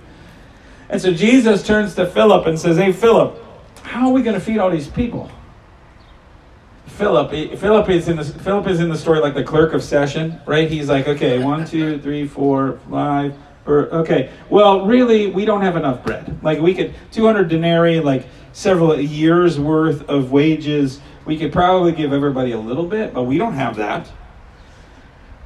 And 0.89 1.01
so 1.01 1.13
Jesus 1.13 1.63
turns 1.63 1.95
to 1.95 2.07
Philip 2.07 2.47
and 2.47 2.59
says, 2.59 2.77
Hey, 2.77 2.91
Philip, 2.91 3.37
how 3.83 4.07
are 4.07 4.13
we 4.13 4.23
going 4.23 4.33
to 4.33 4.41
feed 4.41 4.57
all 4.57 4.69
these 4.69 4.87
people? 4.87 5.29
Philip, 6.87 7.31
Philip 7.57 7.89
is 7.89 8.07
in 8.07 8.17
the 8.17 8.23
Philip 8.23 8.67
is 8.67 8.79
in 8.79 8.89
the 8.89 8.97
story 8.97 9.19
like 9.19 9.33
the 9.33 9.43
clerk 9.43 9.73
of 9.73 9.81
session, 9.81 10.39
right? 10.45 10.69
He's 10.69 10.89
like, 10.89 11.07
okay, 11.07 11.39
one, 11.39 11.65
two, 11.65 11.99
three, 11.99 12.27
four, 12.27 12.79
five, 12.89 13.35
okay. 13.67 14.31
Well, 14.49 14.85
really, 14.85 15.27
we 15.27 15.45
don't 15.45 15.61
have 15.61 15.75
enough 15.77 16.03
bread. 16.03 16.43
Like 16.43 16.59
we 16.59 16.73
could 16.73 16.93
200 17.11 17.47
denarii, 17.47 17.99
like 18.01 18.27
several 18.53 18.99
years 18.99 19.59
worth 19.59 20.07
of 20.09 20.31
wages. 20.31 20.99
We 21.25 21.37
could 21.37 21.53
probably 21.53 21.91
give 21.91 22.13
everybody 22.13 22.51
a 22.51 22.59
little 22.59 22.85
bit, 22.85 23.13
but 23.13 23.23
we 23.23 23.37
don't 23.37 23.53
have 23.53 23.75
that. 23.77 24.09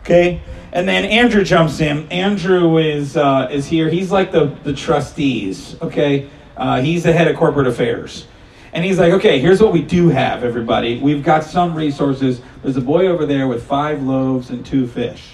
Okay, 0.01 0.41
and 0.71 0.87
then 0.87 1.03
Andrew 1.05 1.43
jumps 1.43 1.79
in. 1.81 2.07
Andrew 2.09 2.77
is 2.77 3.17
uh, 3.17 3.49
is 3.51 3.65
here. 3.65 3.89
He's 3.89 4.11
like 4.11 4.31
the 4.31 4.55
the 4.63 4.73
trustees. 4.73 5.75
Okay, 5.81 6.29
uh, 6.55 6.81
he's 6.81 7.03
the 7.03 7.13
head 7.13 7.27
of 7.27 7.35
corporate 7.35 7.67
affairs. 7.67 8.27
And 8.75 8.83
he's 8.83 8.99
like, 8.99 9.13
okay, 9.13 9.39
here's 9.39 9.61
what 9.61 9.71
we 9.71 9.81
do 9.81 10.09
have, 10.09 10.43
everybody. 10.43 10.99
We've 10.99 11.23
got 11.23 11.45
some 11.45 11.73
resources. 11.73 12.41
There's 12.61 12.75
a 12.75 12.81
boy 12.81 13.07
over 13.07 13.25
there 13.25 13.47
with 13.47 13.65
five 13.65 14.03
loaves 14.03 14.49
and 14.49 14.65
two 14.65 14.85
fish. 14.85 15.31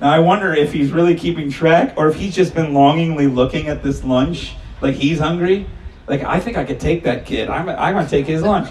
Now, 0.00 0.10
I 0.10 0.18
wonder 0.20 0.54
if 0.54 0.72
he's 0.72 0.90
really 0.90 1.14
keeping 1.14 1.50
track 1.50 1.92
or 1.98 2.08
if 2.08 2.14
he's 2.14 2.34
just 2.34 2.54
been 2.54 2.72
longingly 2.72 3.26
looking 3.26 3.68
at 3.68 3.82
this 3.82 4.02
lunch, 4.02 4.56
like 4.80 4.94
he's 4.94 5.18
hungry. 5.18 5.66
Like, 6.06 6.22
I 6.24 6.40
think 6.40 6.56
I 6.56 6.64
could 6.64 6.80
take 6.80 7.02
that 7.02 7.26
kid. 7.26 7.50
I'm, 7.50 7.68
I'm 7.68 7.92
going 7.92 8.06
to 8.06 8.10
take 8.10 8.26
his 8.26 8.42
lunch. 8.42 8.70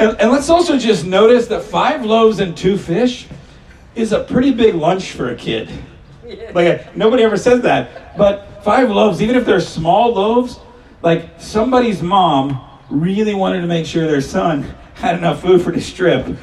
And, 0.00 0.18
and 0.18 0.32
let's 0.32 0.48
also 0.48 0.78
just 0.78 1.04
notice 1.04 1.46
that 1.48 1.62
five 1.62 2.06
loaves 2.06 2.40
and 2.40 2.56
two 2.56 2.78
fish 2.78 3.26
is 3.94 4.12
a 4.12 4.24
pretty 4.24 4.50
big 4.50 4.74
lunch 4.74 5.12
for 5.12 5.28
a 5.28 5.36
kid. 5.36 5.70
Like, 6.54 6.96
nobody 6.96 7.22
ever 7.22 7.36
says 7.36 7.60
that. 7.62 8.16
But 8.16 8.64
five 8.64 8.88
loaves, 8.88 9.20
even 9.20 9.36
if 9.36 9.44
they're 9.44 9.60
small 9.60 10.14
loaves, 10.14 10.58
like 11.02 11.38
somebody's 11.38 12.00
mom 12.00 12.66
really 12.88 13.34
wanted 13.34 13.60
to 13.60 13.66
make 13.66 13.84
sure 13.84 14.06
their 14.06 14.22
son 14.22 14.62
had 14.94 15.18
enough 15.18 15.42
food 15.42 15.60
for 15.60 15.70
this 15.70 15.92
trip 15.92 16.34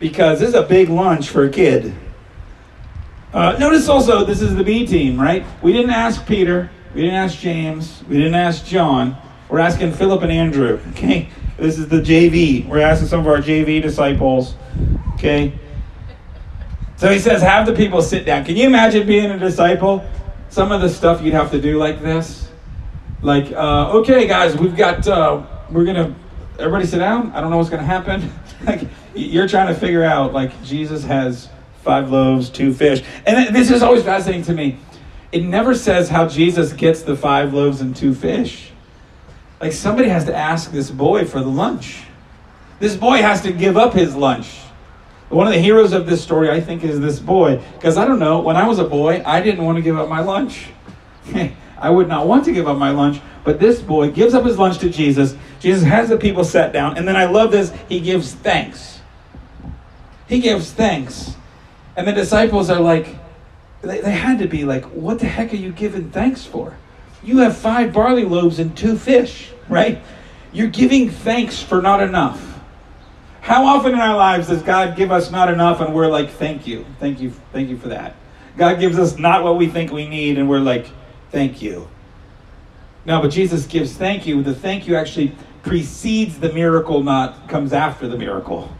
because 0.00 0.40
this 0.40 0.48
is 0.48 0.54
a 0.56 0.62
big 0.62 0.88
lunch 0.88 1.28
for 1.28 1.44
a 1.44 1.50
kid. 1.50 1.94
Uh, 3.32 3.56
notice 3.60 3.88
also, 3.88 4.24
this 4.24 4.42
is 4.42 4.56
the 4.56 4.64
B 4.64 4.88
team, 4.88 5.20
right? 5.20 5.46
We 5.62 5.72
didn't 5.72 5.90
ask 5.90 6.26
Peter, 6.26 6.68
we 6.92 7.02
didn't 7.02 7.16
ask 7.16 7.38
James, 7.38 8.02
we 8.08 8.16
didn't 8.16 8.34
ask 8.34 8.64
John. 8.64 9.16
We're 9.48 9.60
asking 9.60 9.92
Philip 9.92 10.22
and 10.22 10.32
Andrew, 10.32 10.80
okay? 10.90 11.28
This 11.56 11.78
is 11.78 11.88
the 11.88 12.00
JV. 12.00 12.66
We're 12.66 12.80
asking 12.80 13.08
some 13.08 13.20
of 13.20 13.26
our 13.26 13.38
JV 13.38 13.80
disciples, 13.80 14.54
okay? 15.14 15.52
So 16.96 17.10
he 17.10 17.18
says, 17.18 17.42
have 17.42 17.66
the 17.66 17.72
people 17.72 18.02
sit 18.02 18.24
down. 18.24 18.44
Can 18.44 18.56
you 18.56 18.66
imagine 18.66 19.06
being 19.06 19.30
a 19.30 19.38
disciple? 19.38 20.04
Some 20.48 20.72
of 20.72 20.80
the 20.80 20.88
stuff 20.88 21.22
you'd 21.22 21.34
have 21.34 21.50
to 21.50 21.60
do 21.60 21.78
like 21.78 22.00
this 22.00 22.44
like, 23.24 23.50
uh, 23.52 23.90
okay, 23.92 24.26
guys, 24.26 24.54
we've 24.54 24.76
got, 24.76 25.08
uh, 25.08 25.42
we're 25.70 25.86
gonna 25.86 26.14
everybody 26.58 26.86
sit 26.86 26.98
down. 26.98 27.32
I 27.32 27.40
don't 27.40 27.50
know 27.50 27.56
what's 27.56 27.70
going 27.70 27.80
to 27.80 27.86
happen. 27.86 28.30
like 28.66 28.86
you're 29.14 29.48
trying 29.48 29.68
to 29.68 29.74
figure 29.74 30.04
out 30.04 30.32
like 30.32 30.62
Jesus 30.62 31.04
has 31.04 31.48
five 31.82 32.10
loaves, 32.10 32.50
two 32.50 32.72
fish. 32.72 33.02
And 33.26 33.54
this 33.54 33.70
is 33.70 33.82
always 33.82 34.02
fascinating 34.02 34.44
to 34.44 34.52
me. 34.52 34.78
It 35.32 35.42
never 35.42 35.74
says 35.74 36.08
how 36.08 36.28
Jesus 36.28 36.72
gets 36.72 37.02
the 37.02 37.16
five 37.16 37.52
loaves 37.52 37.80
and 37.80 37.94
two 37.94 38.14
fish. 38.14 38.70
Like 39.64 39.72
somebody 39.72 40.10
has 40.10 40.26
to 40.26 40.36
ask 40.36 40.72
this 40.72 40.90
boy 40.90 41.24
for 41.24 41.40
the 41.40 41.48
lunch. 41.48 42.02
This 42.80 42.96
boy 42.96 43.22
has 43.22 43.40
to 43.44 43.50
give 43.50 43.78
up 43.78 43.94
his 43.94 44.14
lunch. 44.14 44.58
One 45.30 45.46
of 45.46 45.54
the 45.54 45.58
heroes 45.58 45.94
of 45.94 46.04
this 46.04 46.22
story, 46.22 46.50
I 46.50 46.60
think, 46.60 46.84
is 46.84 47.00
this 47.00 47.18
boy. 47.18 47.62
Because 47.72 47.96
I 47.96 48.04
don't 48.04 48.18
know, 48.18 48.40
when 48.40 48.58
I 48.58 48.68
was 48.68 48.78
a 48.78 48.84
boy, 48.84 49.22
I 49.24 49.40
didn't 49.40 49.64
want 49.64 49.76
to 49.76 49.82
give 49.82 49.96
up 49.96 50.06
my 50.06 50.20
lunch. 50.20 50.66
I 51.78 51.88
would 51.88 52.08
not 52.08 52.26
want 52.26 52.44
to 52.44 52.52
give 52.52 52.68
up 52.68 52.76
my 52.76 52.90
lunch, 52.90 53.22
but 53.42 53.58
this 53.58 53.80
boy 53.80 54.10
gives 54.10 54.34
up 54.34 54.44
his 54.44 54.58
lunch 54.58 54.80
to 54.80 54.90
Jesus. 54.90 55.34
Jesus 55.60 55.82
has 55.82 56.10
the 56.10 56.18
people 56.18 56.44
sat 56.44 56.74
down, 56.74 56.98
and 56.98 57.08
then 57.08 57.16
I 57.16 57.24
love 57.24 57.50
this, 57.50 57.72
he 57.88 58.00
gives 58.00 58.34
thanks. 58.34 59.00
He 60.28 60.40
gives 60.40 60.72
thanks. 60.72 61.36
And 61.96 62.06
the 62.06 62.12
disciples 62.12 62.68
are 62.68 62.80
like, 62.80 63.16
they, 63.80 64.02
they 64.02 64.12
had 64.12 64.40
to 64.40 64.46
be 64.46 64.66
like, 64.66 64.84
what 64.90 65.20
the 65.20 65.26
heck 65.26 65.54
are 65.54 65.56
you 65.56 65.72
giving 65.72 66.10
thanks 66.10 66.44
for? 66.44 66.76
You 67.24 67.38
have 67.38 67.56
five 67.56 67.92
barley 67.92 68.24
loaves 68.24 68.58
and 68.58 68.76
two 68.76 68.98
fish, 68.98 69.50
right? 69.68 70.02
You're 70.52 70.68
giving 70.68 71.08
thanks 71.08 71.60
for 71.60 71.80
not 71.80 72.02
enough. 72.02 72.60
How 73.40 73.64
often 73.64 73.92
in 73.92 74.00
our 74.00 74.16
lives 74.16 74.48
does 74.48 74.62
God 74.62 74.96
give 74.96 75.10
us 75.10 75.30
not 75.30 75.52
enough 75.52 75.80
and 75.80 75.94
we're 75.94 76.06
like, 76.08 76.30
thank 76.30 76.66
you, 76.66 76.84
thank 77.00 77.20
you, 77.20 77.30
thank 77.52 77.68
you 77.68 77.76
for 77.76 77.88
that? 77.88 78.14
God 78.56 78.78
gives 78.78 78.98
us 78.98 79.18
not 79.18 79.42
what 79.42 79.56
we 79.56 79.68
think 79.68 79.90
we 79.90 80.06
need 80.06 80.38
and 80.38 80.48
we're 80.48 80.60
like, 80.60 80.86
thank 81.30 81.60
you. 81.60 81.88
No, 83.04 83.20
but 83.20 83.28
Jesus 83.28 83.66
gives 83.66 83.94
thank 83.94 84.26
you. 84.26 84.42
The 84.42 84.54
thank 84.54 84.86
you 84.86 84.96
actually 84.96 85.34
precedes 85.62 86.38
the 86.38 86.52
miracle, 86.52 87.02
not 87.02 87.48
comes 87.48 87.72
after 87.72 88.06
the 88.06 88.16
miracle. 88.16 88.72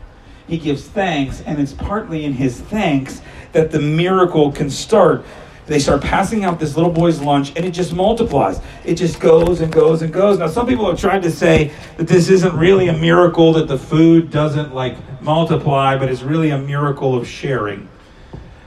He 0.46 0.58
gives 0.58 0.84
thanks, 0.84 1.40
and 1.40 1.58
it's 1.58 1.72
partly 1.72 2.24
in 2.24 2.34
his 2.34 2.60
thanks 2.60 3.22
that 3.52 3.70
the 3.70 3.80
miracle 3.80 4.52
can 4.52 4.68
start. 4.68 5.24
They 5.66 5.78
start 5.78 6.02
passing 6.02 6.44
out 6.44 6.60
this 6.60 6.76
little 6.76 6.90
boy's 6.90 7.20
lunch, 7.20 7.52
and 7.56 7.64
it 7.64 7.70
just 7.70 7.94
multiplies. 7.94 8.60
It 8.84 8.96
just 8.96 9.18
goes 9.18 9.60
and 9.60 9.72
goes 9.72 10.02
and 10.02 10.12
goes. 10.12 10.38
Now, 10.38 10.48
some 10.48 10.66
people 10.66 10.86
have 10.86 11.00
tried 11.00 11.22
to 11.22 11.30
say 11.30 11.72
that 11.96 12.06
this 12.06 12.28
isn't 12.28 12.54
really 12.54 12.88
a 12.88 12.92
miracle, 12.92 13.54
that 13.54 13.66
the 13.66 13.78
food 13.78 14.30
doesn't 14.30 14.74
like 14.74 14.98
multiply, 15.22 15.96
but 15.96 16.10
it's 16.10 16.22
really 16.22 16.50
a 16.50 16.58
miracle 16.58 17.16
of 17.16 17.26
sharing. 17.26 17.88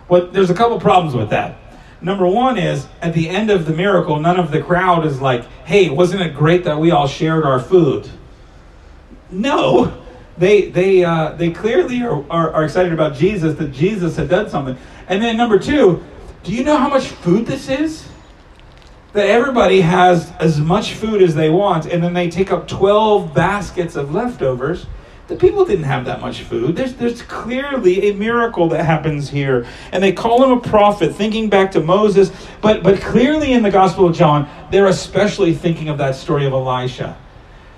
But 0.10 0.34
there's 0.34 0.50
a 0.50 0.56
couple 0.56 0.80
problems 0.80 1.16
with 1.16 1.30
that. 1.30 1.60
Number 2.02 2.28
one 2.28 2.58
is 2.58 2.88
at 3.02 3.14
the 3.14 3.30
end 3.30 3.50
of 3.52 3.66
the 3.66 3.74
miracle, 3.74 4.20
none 4.20 4.40
of 4.40 4.52
the 4.52 4.62
crowd 4.62 5.06
is 5.06 5.22
like, 5.22 5.46
hey, 5.66 5.90
wasn't 5.90 6.22
it 6.22 6.36
great 6.36 6.64
that 6.64 6.80
we 6.80 6.92
all 6.92 7.08
shared 7.08 7.44
our 7.44 7.60
food? 7.60 8.10
No. 9.30 10.04
They, 10.38 10.70
they, 10.70 11.04
uh, 11.04 11.32
they 11.34 11.52
clearly 11.52 12.04
are, 12.04 12.24
are, 12.30 12.54
are 12.54 12.64
excited 12.64 12.94
about 12.94 13.16
Jesus, 13.16 13.58
that 13.58 13.72
Jesus 13.72 14.16
had 14.16 14.30
done 14.30 14.50
something. 14.50 14.78
And 15.08 15.22
then 15.22 15.38
number 15.38 15.58
two, 15.58 16.04
do 16.48 16.54
you 16.54 16.64
know 16.64 16.78
how 16.78 16.88
much 16.88 17.08
food 17.08 17.46
this 17.46 17.68
is? 17.68 18.08
That 19.12 19.28
everybody 19.28 19.82
has 19.82 20.32
as 20.40 20.62
much 20.62 20.94
food 20.94 21.22
as 21.22 21.36
they 21.36 21.50
want, 21.50 21.86
and 21.86 22.02
then 22.02 22.14
they 22.14 22.30
take 22.30 22.54
up 22.54 22.70
12 22.70 23.34
baskets 23.34 23.98
of 23.98 24.14
leftovers. 24.14 24.86
The 25.28 25.36
people 25.36 25.66
didn't 25.66 25.84
have 25.84 26.06
that 26.06 26.22
much 26.22 26.44
food. 26.44 26.78
There's, 26.78 26.94
there's 26.94 27.22
clearly 27.22 28.10
a 28.10 28.14
miracle 28.14 28.70
that 28.70 28.86
happens 28.86 29.30
here. 29.30 29.68
And 29.92 30.02
they 30.02 30.14
call 30.14 30.42
him 30.42 30.58
a 30.58 30.62
prophet, 30.62 31.14
thinking 31.14 31.50
back 31.50 31.70
to 31.74 31.82
Moses. 31.82 32.32
But, 32.62 32.82
but 32.82 33.02
clearly 33.02 33.52
in 33.52 33.62
the 33.62 33.72
Gospel 33.72 34.08
of 34.08 34.16
John, 34.16 34.50
they're 34.72 34.88
especially 34.88 35.54
thinking 35.54 35.90
of 35.90 35.98
that 35.98 36.16
story 36.16 36.46
of 36.46 36.54
Elisha. 36.54 37.18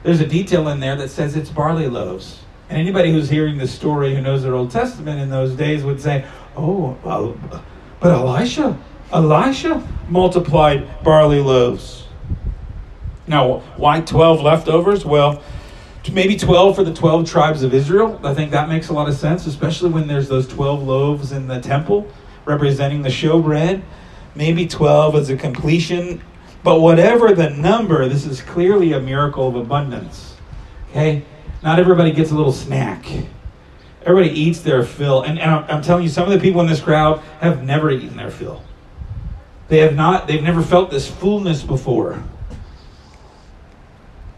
There's 0.04 0.22
a 0.22 0.28
detail 0.28 0.68
in 0.68 0.80
there 0.80 0.96
that 0.98 1.10
says 1.10 1.36
it's 1.36 1.50
barley 1.50 1.88
loaves. 1.88 2.44
And 2.70 2.78
anybody 2.78 3.12
who's 3.12 3.32
hearing 3.32 3.58
this 3.58 3.74
story 3.74 4.14
who 4.14 4.22
knows 4.22 4.44
their 4.44 4.54
Old 4.54 4.70
Testament 4.70 5.20
in 5.20 5.32
those 5.32 5.56
days 5.56 5.84
would 5.84 6.00
say, 6.00 6.28
oh, 6.56 6.96
well, 7.04 7.36
but 8.00 8.12
Elisha, 8.12 8.78
Elisha 9.12 9.88
multiplied 10.08 11.04
barley 11.04 11.40
loaves. 11.40 12.06
Now, 13.28 13.60
why 13.78 14.02
12 14.02 14.42
leftovers? 14.42 15.06
Well, 15.06 15.44
maybe 16.12 16.36
12 16.36 16.76
for 16.76 16.84
the 16.84 16.94
12 16.94 17.30
tribes 17.30 17.64
of 17.64 17.74
Israel. 17.74 18.20
I 18.24 18.34
think 18.34 18.52
that 18.52 18.70
makes 18.70 18.90
a 18.90 18.94
lot 18.94 19.08
of 19.08 19.16
sense, 19.16 19.46
especially 19.46 19.92
when 19.92 20.08
there's 20.08 20.28
those 20.28 20.48
12 20.48 20.84
loaves 20.84 21.32
in 21.32 21.48
the 21.48 21.60
temple 21.60 22.08
representing 22.46 23.02
the 23.04 23.10
showbread. 23.10 23.82
Maybe 24.36 24.68
12 24.68 25.16
as 25.16 25.30
a 25.30 25.36
completion. 25.36 26.22
But 26.64 26.82
whatever 26.82 27.34
the 27.34 27.50
number, 27.52 28.08
this 28.10 28.26
is 28.26 28.42
clearly 28.42 28.94
a 28.94 29.00
miracle 29.00 29.48
of 29.48 29.56
abundance. 29.56 30.36
Okay? 30.90 31.24
Not 31.62 31.80
everybody 31.80 32.12
gets 32.12 32.32
a 32.32 32.36
little 32.36 32.52
snack. 32.52 33.06
Everybody 34.06 34.38
eats 34.40 34.62
their 34.62 34.84
fill. 34.84 35.24
And, 35.24 35.40
and 35.40 35.52
I'm, 35.52 35.66
I'm 35.70 35.82
telling 35.82 36.04
you, 36.04 36.10
some 36.10 36.24
of 36.24 36.34
the 36.34 36.40
people 36.40 36.62
in 36.62 36.68
this 36.68 36.82
crowd 36.82 37.20
have 37.42 37.64
never 37.64 37.92
eaten 37.92 38.16
their 38.18 38.32
fill. 38.32 38.64
They 39.68 39.80
have 39.80 39.96
not, 39.96 40.28
they've 40.28 40.42
never 40.42 40.64
felt 40.64 40.90
this 40.90 41.10
fullness 41.10 41.64
before. 41.64 42.24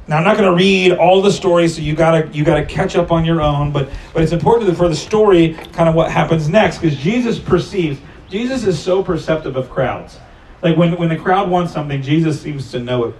Now 0.07 0.17
I'm 0.17 0.23
not 0.23 0.35
going 0.35 0.49
to 0.49 0.55
read 0.55 0.93
all 0.93 1.21
the 1.21 1.31
stories, 1.31 1.75
so 1.75 1.81
you 1.81 1.95
gotta 1.95 2.27
you 2.33 2.43
gotta 2.43 2.65
catch 2.65 2.97
up 2.97 3.11
on 3.13 3.23
your 3.23 3.41
own. 3.41 3.71
But 3.71 3.89
but 4.13 4.23
it's 4.23 4.33
important 4.33 4.75
for 4.75 4.89
the 4.89 4.95
story, 4.95 5.53
kind 5.71 5.87
of 5.87 5.95
what 5.95 6.11
happens 6.11 6.49
next, 6.49 6.79
because 6.79 6.97
Jesus 6.97 7.39
perceives. 7.39 7.99
Jesus 8.29 8.65
is 8.65 8.77
so 8.77 9.03
perceptive 9.03 9.55
of 9.55 9.69
crowds. 9.69 10.19
Like 10.61 10.75
when 10.75 10.97
when 10.97 11.07
the 11.07 11.15
crowd 11.15 11.49
wants 11.49 11.71
something, 11.71 12.01
Jesus 12.01 12.41
seems 12.41 12.71
to 12.71 12.79
know 12.79 13.05
it. 13.05 13.15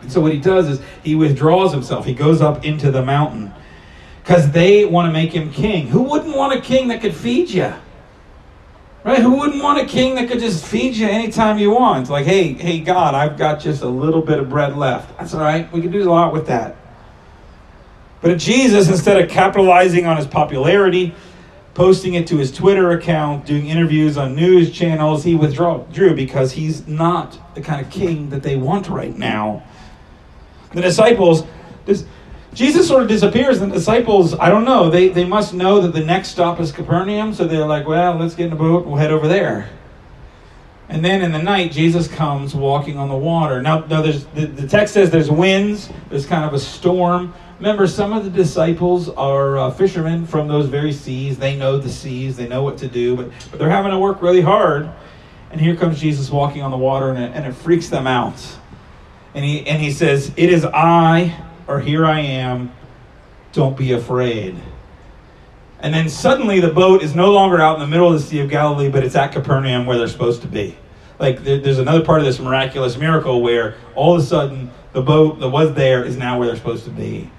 And 0.00 0.10
so 0.10 0.20
what 0.20 0.32
he 0.32 0.40
does 0.40 0.68
is 0.68 0.80
he 1.04 1.14
withdraws 1.14 1.70
himself. 1.72 2.06
He 2.06 2.14
goes 2.14 2.40
up 2.40 2.64
into 2.64 2.90
the 2.90 3.04
mountain 3.04 3.52
because 4.30 4.48
they 4.52 4.84
want 4.84 5.08
to 5.08 5.12
make 5.12 5.32
him 5.32 5.50
king. 5.50 5.88
Who 5.88 6.02
wouldn't 6.02 6.36
want 6.36 6.56
a 6.56 6.60
king 6.60 6.86
that 6.86 7.00
could 7.00 7.16
feed 7.16 7.50
you? 7.50 7.74
Right? 9.02 9.18
Who 9.18 9.34
wouldn't 9.34 9.60
want 9.60 9.80
a 9.80 9.86
king 9.86 10.14
that 10.14 10.28
could 10.28 10.38
just 10.38 10.64
feed 10.64 10.94
you 10.94 11.08
anytime 11.08 11.58
you 11.58 11.72
want? 11.72 12.08
Like, 12.08 12.26
hey, 12.26 12.52
hey, 12.52 12.78
God, 12.78 13.16
I've 13.16 13.36
got 13.36 13.58
just 13.58 13.82
a 13.82 13.88
little 13.88 14.22
bit 14.22 14.38
of 14.38 14.48
bread 14.48 14.76
left. 14.76 15.18
That's 15.18 15.34
all 15.34 15.40
right. 15.40 15.70
We 15.72 15.80
can 15.80 15.90
do 15.90 16.08
a 16.08 16.12
lot 16.12 16.32
with 16.32 16.46
that. 16.46 16.76
But 18.20 18.38
Jesus, 18.38 18.88
instead 18.88 19.20
of 19.20 19.28
capitalizing 19.28 20.06
on 20.06 20.16
his 20.16 20.28
popularity, 20.28 21.12
posting 21.74 22.14
it 22.14 22.28
to 22.28 22.36
his 22.36 22.52
Twitter 22.52 22.92
account, 22.92 23.46
doing 23.46 23.66
interviews 23.66 24.16
on 24.16 24.36
news 24.36 24.70
channels, 24.70 25.24
he 25.24 25.34
withdrew 25.34 26.14
because 26.14 26.52
he's 26.52 26.86
not 26.86 27.36
the 27.56 27.60
kind 27.60 27.84
of 27.84 27.90
king 27.90 28.30
that 28.30 28.44
they 28.44 28.54
want 28.54 28.88
right 28.88 29.18
now. 29.18 29.64
The 30.72 30.82
disciples, 30.82 31.42
this, 31.84 32.04
Jesus 32.52 32.88
sort 32.88 33.02
of 33.02 33.08
disappears, 33.08 33.60
and 33.60 33.70
the 33.70 33.76
disciples, 33.76 34.34
I 34.34 34.48
don't 34.48 34.64
know, 34.64 34.90
they, 34.90 35.08
they 35.08 35.24
must 35.24 35.54
know 35.54 35.80
that 35.80 35.92
the 35.92 36.04
next 36.04 36.30
stop 36.30 36.58
is 36.58 36.72
Capernaum, 36.72 37.32
so 37.32 37.46
they're 37.46 37.66
like, 37.66 37.86
well, 37.86 38.16
let's 38.16 38.34
get 38.34 38.46
in 38.46 38.52
a 38.52 38.56
boat, 38.56 38.86
we'll 38.86 38.96
head 38.96 39.12
over 39.12 39.28
there. 39.28 39.70
And 40.88 41.04
then 41.04 41.22
in 41.22 41.30
the 41.30 41.40
night, 41.40 41.70
Jesus 41.70 42.08
comes 42.08 42.52
walking 42.52 42.98
on 42.98 43.08
the 43.08 43.16
water. 43.16 43.62
Now, 43.62 43.84
now 43.86 44.02
there's, 44.02 44.24
the, 44.26 44.46
the 44.46 44.66
text 44.66 44.94
says 44.94 45.10
there's 45.10 45.30
winds, 45.30 45.88
there's 46.08 46.26
kind 46.26 46.44
of 46.44 46.52
a 46.52 46.58
storm. 46.58 47.32
Remember, 47.58 47.86
some 47.86 48.12
of 48.12 48.24
the 48.24 48.30
disciples 48.30 49.08
are 49.10 49.56
uh, 49.56 49.70
fishermen 49.70 50.26
from 50.26 50.48
those 50.48 50.66
very 50.66 50.92
seas. 50.92 51.38
They 51.38 51.56
know 51.56 51.78
the 51.78 51.88
seas, 51.88 52.36
they 52.36 52.48
know 52.48 52.64
what 52.64 52.78
to 52.78 52.88
do, 52.88 53.14
but, 53.14 53.30
but 53.52 53.60
they're 53.60 53.70
having 53.70 53.92
to 53.92 53.98
work 53.98 54.20
really 54.20 54.40
hard. 54.40 54.90
And 55.52 55.60
here 55.60 55.76
comes 55.76 56.00
Jesus 56.00 56.28
walking 56.28 56.62
on 56.62 56.72
the 56.72 56.76
water, 56.76 57.10
and 57.10 57.22
it, 57.22 57.32
and 57.36 57.46
it 57.46 57.52
freaks 57.52 57.88
them 57.88 58.08
out. 58.08 58.42
And 59.34 59.44
he, 59.44 59.64
and 59.68 59.80
he 59.80 59.92
says, 59.92 60.32
It 60.36 60.50
is 60.50 60.64
I 60.64 61.36
or 61.70 61.80
here 61.80 62.04
I 62.04 62.20
am, 62.20 62.72
don't 63.52 63.76
be 63.76 63.92
afraid. 63.92 64.56
And 65.78 65.94
then 65.94 66.08
suddenly 66.08 66.60
the 66.60 66.72
boat 66.72 67.02
is 67.02 67.14
no 67.14 67.32
longer 67.32 67.60
out 67.60 67.74
in 67.74 67.80
the 67.80 67.86
middle 67.86 68.12
of 68.12 68.14
the 68.14 68.20
Sea 68.20 68.40
of 68.40 68.50
Galilee, 68.50 68.90
but 68.90 69.04
it's 69.04 69.14
at 69.14 69.32
Capernaum 69.32 69.86
where 69.86 69.96
they're 69.96 70.08
supposed 70.08 70.42
to 70.42 70.48
be. 70.48 70.76
Like 71.20 71.44
there's 71.44 71.78
another 71.78 72.04
part 72.04 72.18
of 72.18 72.24
this 72.24 72.40
miraculous 72.40 72.96
miracle 72.96 73.40
where 73.40 73.76
all 73.94 74.16
of 74.16 74.22
a 74.22 74.24
sudden 74.24 74.70
the 74.92 75.00
boat 75.00 75.38
that 75.38 75.48
was 75.48 75.72
there 75.74 76.04
is 76.04 76.16
now 76.16 76.38
where 76.38 76.48
they're 76.48 76.56
supposed 76.56 76.84
to 76.84 76.90
be. 76.90 77.30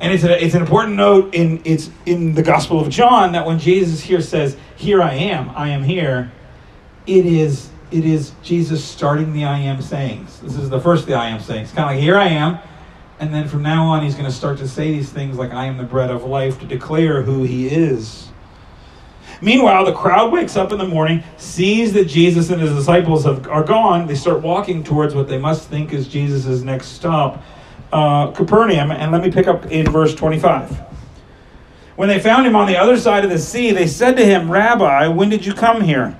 And 0.00 0.12
it's, 0.12 0.24
a, 0.24 0.44
it's 0.44 0.54
an 0.54 0.62
important 0.62 0.96
note 0.96 1.34
in, 1.34 1.62
it's 1.64 1.90
in 2.04 2.34
the 2.34 2.42
Gospel 2.42 2.80
of 2.80 2.90
John 2.90 3.32
that 3.32 3.46
when 3.46 3.60
Jesus 3.60 4.00
here 4.00 4.20
says, 4.20 4.56
Here 4.76 5.00
I 5.00 5.14
am, 5.14 5.50
I 5.50 5.68
am 5.68 5.84
here, 5.84 6.32
it 7.06 7.24
is, 7.24 7.70
it 7.92 8.04
is 8.04 8.32
Jesus 8.42 8.84
starting 8.84 9.32
the 9.32 9.44
I 9.44 9.58
am 9.60 9.80
sayings. 9.80 10.40
This 10.40 10.56
is 10.56 10.68
the 10.68 10.80
first 10.80 11.06
the 11.06 11.14
I 11.14 11.28
am 11.28 11.40
sayings. 11.40 11.70
Kind 11.70 11.88
of 11.88 11.94
like, 11.94 12.00
Here 12.00 12.18
I 12.18 12.26
am, 12.26 12.58
and 13.20 13.32
then 13.32 13.48
from 13.48 13.62
now 13.62 13.84
on, 13.86 14.02
he's 14.02 14.14
going 14.14 14.26
to 14.26 14.32
start 14.32 14.58
to 14.58 14.68
say 14.68 14.90
these 14.90 15.10
things 15.10 15.36
like, 15.36 15.52
I 15.52 15.66
am 15.66 15.76
the 15.76 15.84
bread 15.84 16.10
of 16.10 16.24
life, 16.24 16.58
to 16.60 16.66
declare 16.66 17.22
who 17.22 17.44
he 17.44 17.68
is. 17.68 18.28
Meanwhile, 19.40 19.84
the 19.84 19.92
crowd 19.92 20.32
wakes 20.32 20.56
up 20.56 20.72
in 20.72 20.78
the 20.78 20.86
morning, 20.86 21.22
sees 21.36 21.92
that 21.92 22.06
Jesus 22.06 22.50
and 22.50 22.60
his 22.60 22.72
disciples 22.72 23.24
have, 23.24 23.48
are 23.48 23.62
gone. 23.62 24.06
They 24.06 24.14
start 24.14 24.42
walking 24.42 24.82
towards 24.82 25.14
what 25.14 25.28
they 25.28 25.38
must 25.38 25.68
think 25.68 25.92
is 25.92 26.08
Jesus' 26.08 26.62
next 26.62 26.88
stop, 26.88 27.42
uh, 27.92 28.30
Capernaum. 28.32 28.90
And 28.90 29.12
let 29.12 29.22
me 29.22 29.30
pick 29.30 29.46
up 29.46 29.66
in 29.66 29.90
verse 29.90 30.14
25. 30.14 30.70
When 31.96 32.08
they 32.08 32.18
found 32.18 32.46
him 32.46 32.56
on 32.56 32.66
the 32.66 32.76
other 32.76 32.96
side 32.96 33.24
of 33.24 33.30
the 33.30 33.38
sea, 33.38 33.70
they 33.70 33.86
said 33.86 34.16
to 34.16 34.24
him, 34.24 34.50
Rabbi, 34.50 35.06
when 35.08 35.28
did 35.28 35.46
you 35.46 35.54
come 35.54 35.82
here? 35.82 36.16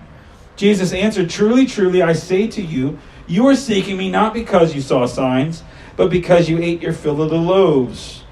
Jesus 0.56 0.92
answered, 0.92 1.30
Truly, 1.30 1.66
truly, 1.66 2.02
I 2.02 2.12
say 2.12 2.46
to 2.48 2.62
you, 2.62 2.98
you 3.26 3.46
are 3.48 3.56
seeking 3.56 3.96
me 3.96 4.10
not 4.10 4.34
because 4.34 4.74
you 4.74 4.80
saw 4.80 5.06
signs 5.06 5.64
but 5.96 6.10
because 6.10 6.48
you 6.48 6.58
ate 6.58 6.82
your 6.82 6.92
fill 6.92 7.22
of 7.22 7.30
the 7.30 7.38
loaves. 7.38 8.24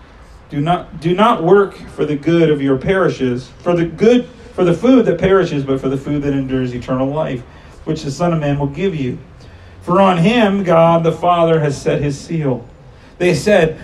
Do 0.51 0.61
not 0.61 1.01
do 1.01 1.15
not 1.15 1.43
work 1.43 1.75
for 1.75 2.05
the 2.05 2.17
good 2.17 2.51
of 2.51 2.61
your 2.61 2.77
perishes, 2.77 3.49
for 3.61 3.75
the 3.75 3.87
good 3.87 4.27
for 4.55 4.65
the 4.65 4.75
food 4.75 5.07
that 5.07 5.19
perishes, 5.19 5.65
but 5.65 5.81
for 5.81 5.89
the 5.89 5.97
food 5.97 6.23
that 6.23 6.35
endures 6.35 6.75
eternal 6.75 7.09
life, 7.09 7.41
which 7.85 8.03
the 8.03 8.11
Son 8.11 8.35
of 8.35 8.41
Man 8.41 8.59
will 8.59 8.67
give 8.67 8.95
you. 8.95 9.19
For 9.81 10.01
on 10.01 10.19
him 10.19 10.63
God 10.63 11.05
the 11.05 11.13
Father 11.13 11.59
has 11.61 11.81
set 11.81 12.03
his 12.03 12.19
seal. 12.21 12.69
They 13.19 13.35
said, 13.35 13.79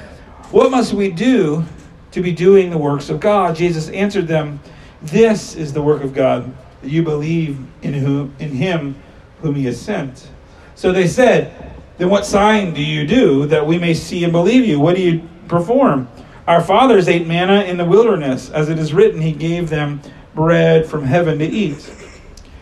What 0.51 0.71
must 0.71 0.93
we 0.93 1.11
do 1.11 1.65
to 2.11 2.21
be 2.21 2.33
doing 2.33 2.71
the 2.71 2.79
works 2.79 3.09
of 3.09 3.19
God? 3.19 3.57
Jesus 3.57 3.89
answered 3.89 4.29
them, 4.29 4.61
This 5.01 5.55
is 5.55 5.73
the 5.73 5.83
work 5.83 6.03
of 6.03 6.13
God, 6.13 6.53
that 6.83 6.91
you 6.91 7.03
believe 7.03 7.59
in 7.83 7.95
whom 7.95 8.35
in 8.39 8.51
him 8.51 8.97
whom 9.41 9.55
he 9.55 9.65
has 9.65 9.81
sent. 9.81 10.29
So 10.75 10.93
they 10.93 11.07
said, 11.07 11.73
Then 11.99 12.11
what 12.11 12.25
sign 12.25 12.73
do 12.73 12.83
you 12.83 13.07
do 13.07 13.47
that 13.47 13.67
we 13.67 13.79
may 13.79 13.93
see 13.93 14.25
and 14.25 14.33
believe 14.33 14.65
you? 14.65 14.79
What 14.79 14.97
do 14.97 15.03
you 15.03 15.29
perform? 15.49 16.09
Our 16.47 16.63
fathers 16.63 17.09
ate 17.09 17.27
manna 17.27 17.65
in 17.65 17.77
the 17.77 17.85
wilderness, 17.85 18.51
as 18.51 18.69
it 18.69 18.79
is 18.79 18.95
written, 18.95 19.21
He 19.21 19.33
gave 19.33 19.69
them 19.69 20.01
bread 20.35 20.87
from 20.87 21.05
heaven 21.05 21.39
to 21.41 21.45
eat. 21.45 21.91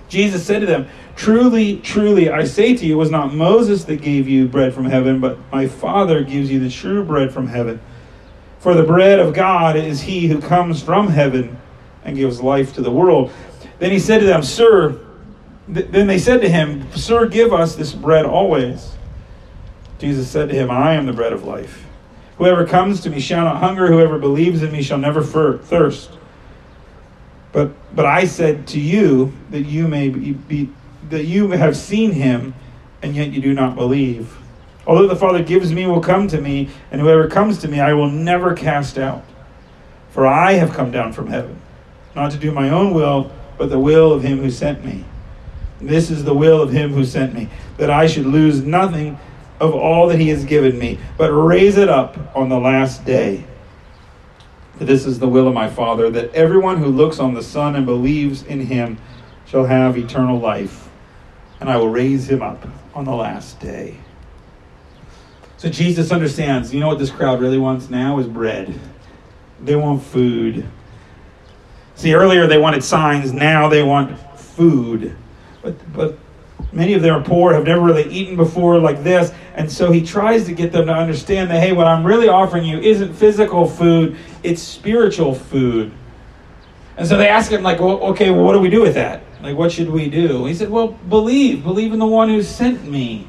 Jesus 0.08 0.44
said 0.44 0.60
to 0.60 0.66
them, 0.66 0.88
Truly, 1.14 1.78
truly, 1.78 2.30
I 2.30 2.44
say 2.44 2.74
to 2.76 2.86
you, 2.86 2.94
it 2.94 2.98
was 2.98 3.10
not 3.10 3.34
Moses 3.34 3.84
that 3.84 4.02
gave 4.02 4.26
you 4.28 4.48
bread 4.48 4.74
from 4.74 4.86
heaven, 4.86 5.20
but 5.20 5.38
my 5.52 5.66
Father 5.68 6.22
gives 6.22 6.50
you 6.50 6.58
the 6.58 6.70
true 6.70 7.04
bread 7.04 7.32
from 7.32 7.46
heaven. 7.46 7.80
For 8.58 8.74
the 8.74 8.82
bread 8.82 9.18
of 9.18 9.34
God 9.34 9.76
is 9.76 10.00
he 10.00 10.26
who 10.26 10.40
comes 10.40 10.82
from 10.82 11.08
heaven 11.08 11.58
and 12.04 12.16
gives 12.16 12.40
life 12.40 12.74
to 12.74 12.82
the 12.82 12.90
world. 12.90 13.30
Then 13.78 13.92
he 13.92 13.98
said 13.98 14.18
to 14.18 14.26
them, 14.26 14.42
Sir, 14.42 14.98
th- 15.72 15.88
then 15.90 16.06
they 16.06 16.18
said 16.18 16.40
to 16.40 16.48
him, 16.48 16.90
Sir, 16.92 17.26
give 17.26 17.52
us 17.52 17.76
this 17.76 17.92
bread 17.92 18.24
always. 18.24 18.95
Jesus 19.98 20.28
said 20.28 20.48
to 20.50 20.54
him, 20.54 20.70
I 20.70 20.94
am 20.94 21.06
the 21.06 21.12
bread 21.12 21.32
of 21.32 21.44
life. 21.44 21.86
Whoever 22.38 22.66
comes 22.66 23.00
to 23.00 23.10
me 23.10 23.20
shall 23.20 23.44
not 23.44 23.58
hunger, 23.58 23.86
whoever 23.86 24.18
believes 24.18 24.62
in 24.62 24.70
me 24.70 24.82
shall 24.82 24.98
never 24.98 25.22
thirst. 25.22 26.10
But 27.52 27.72
but 27.94 28.04
I 28.04 28.26
said 28.26 28.66
to 28.68 28.80
you 28.80 29.32
that 29.50 29.62
you 29.62 29.88
may 29.88 30.10
be, 30.10 30.32
be 30.32 30.70
that 31.08 31.24
you 31.24 31.50
have 31.52 31.76
seen 31.76 32.12
him, 32.12 32.54
and 33.00 33.16
yet 33.16 33.30
you 33.32 33.40
do 33.40 33.54
not 33.54 33.74
believe. 33.74 34.36
Although 34.86 35.06
the 35.06 35.16
Father 35.16 35.42
gives 35.42 35.72
me 35.72 35.86
will 35.86 36.00
come 36.00 36.28
to 36.28 36.40
me, 36.40 36.68
and 36.90 37.00
whoever 37.00 37.26
comes 37.28 37.58
to 37.58 37.68
me 37.68 37.80
I 37.80 37.94
will 37.94 38.10
never 38.10 38.54
cast 38.54 38.98
out. 38.98 39.24
For 40.10 40.26
I 40.26 40.52
have 40.52 40.74
come 40.74 40.90
down 40.90 41.12
from 41.12 41.28
heaven, 41.28 41.60
not 42.14 42.30
to 42.32 42.38
do 42.38 42.52
my 42.52 42.68
own 42.68 42.92
will, 42.92 43.32
but 43.56 43.70
the 43.70 43.78
will 43.78 44.12
of 44.12 44.22
him 44.22 44.38
who 44.38 44.50
sent 44.50 44.84
me. 44.84 45.04
This 45.80 46.10
is 46.10 46.24
the 46.24 46.34
will 46.34 46.60
of 46.60 46.70
him 46.70 46.92
who 46.92 47.04
sent 47.04 47.34
me, 47.34 47.48
that 47.78 47.90
I 47.90 48.06
should 48.06 48.26
lose 48.26 48.62
nothing 48.62 49.18
of 49.60 49.74
all 49.74 50.08
that 50.08 50.18
he 50.18 50.28
has 50.28 50.44
given 50.44 50.78
me, 50.78 50.98
but 51.16 51.30
raise 51.30 51.76
it 51.76 51.88
up 51.88 52.16
on 52.36 52.48
the 52.48 52.58
last 52.58 53.04
day. 53.04 53.44
This 54.78 55.06
is 55.06 55.18
the 55.18 55.28
will 55.28 55.48
of 55.48 55.54
my 55.54 55.70
Father, 55.70 56.10
that 56.10 56.34
everyone 56.34 56.76
who 56.76 56.86
looks 56.86 57.18
on 57.18 57.34
the 57.34 57.42
Son 57.42 57.74
and 57.76 57.86
believes 57.86 58.42
in 58.42 58.60
him 58.60 58.98
shall 59.46 59.64
have 59.64 59.96
eternal 59.96 60.38
life, 60.38 60.88
and 61.60 61.70
I 61.70 61.76
will 61.78 61.88
raise 61.88 62.28
him 62.28 62.42
up 62.42 62.66
on 62.94 63.04
the 63.04 63.14
last 63.14 63.58
day. 63.60 63.96
So 65.56 65.70
Jesus 65.70 66.12
understands, 66.12 66.74
you 66.74 66.80
know 66.80 66.88
what 66.88 66.98
this 66.98 67.10
crowd 67.10 67.40
really 67.40 67.58
wants 67.58 67.88
now 67.88 68.18
is 68.18 68.26
bread. 68.26 68.78
They 69.62 69.74
want 69.74 70.02
food. 70.02 70.66
See, 71.94 72.14
earlier 72.14 72.46
they 72.46 72.58
wanted 72.58 72.84
signs, 72.84 73.32
now 73.32 73.68
they 73.70 73.82
want 73.82 74.18
food. 74.38 75.16
But, 75.62 75.92
but 75.94 76.18
Many 76.76 76.92
of 76.92 77.02
them 77.02 77.14
are 77.14 77.24
poor, 77.24 77.54
have 77.54 77.64
never 77.64 77.80
really 77.80 78.04
eaten 78.10 78.36
before 78.36 78.78
like 78.78 79.02
this. 79.02 79.32
And 79.56 79.72
so 79.72 79.90
he 79.90 80.02
tries 80.02 80.44
to 80.44 80.52
get 80.52 80.70
them 80.70 80.86
to 80.86 80.92
understand 80.92 81.50
that, 81.50 81.60
hey, 81.60 81.72
what 81.72 81.86
I'm 81.86 82.04
really 82.04 82.28
offering 82.28 82.64
you 82.64 82.78
isn't 82.78 83.14
physical 83.14 83.66
food, 83.66 84.16
it's 84.42 84.60
spiritual 84.60 85.34
food. 85.34 85.92
And 86.98 87.08
so 87.08 87.16
they 87.16 87.28
ask 87.28 87.50
him, 87.50 87.62
like, 87.62 87.80
well, 87.80 87.98
okay, 88.10 88.30
well, 88.30 88.44
what 88.44 88.52
do 88.52 88.60
we 88.60 88.68
do 88.68 88.82
with 88.82 88.94
that? 88.94 89.22
Like, 89.42 89.56
what 89.56 89.72
should 89.72 89.90
we 89.90 90.10
do? 90.10 90.44
He 90.44 90.54
said, 90.54 90.68
well, 90.68 90.88
believe. 90.88 91.62
Believe 91.64 91.94
in 91.94 91.98
the 91.98 92.06
one 92.06 92.28
who 92.28 92.42
sent 92.42 92.84
me. 92.84 93.28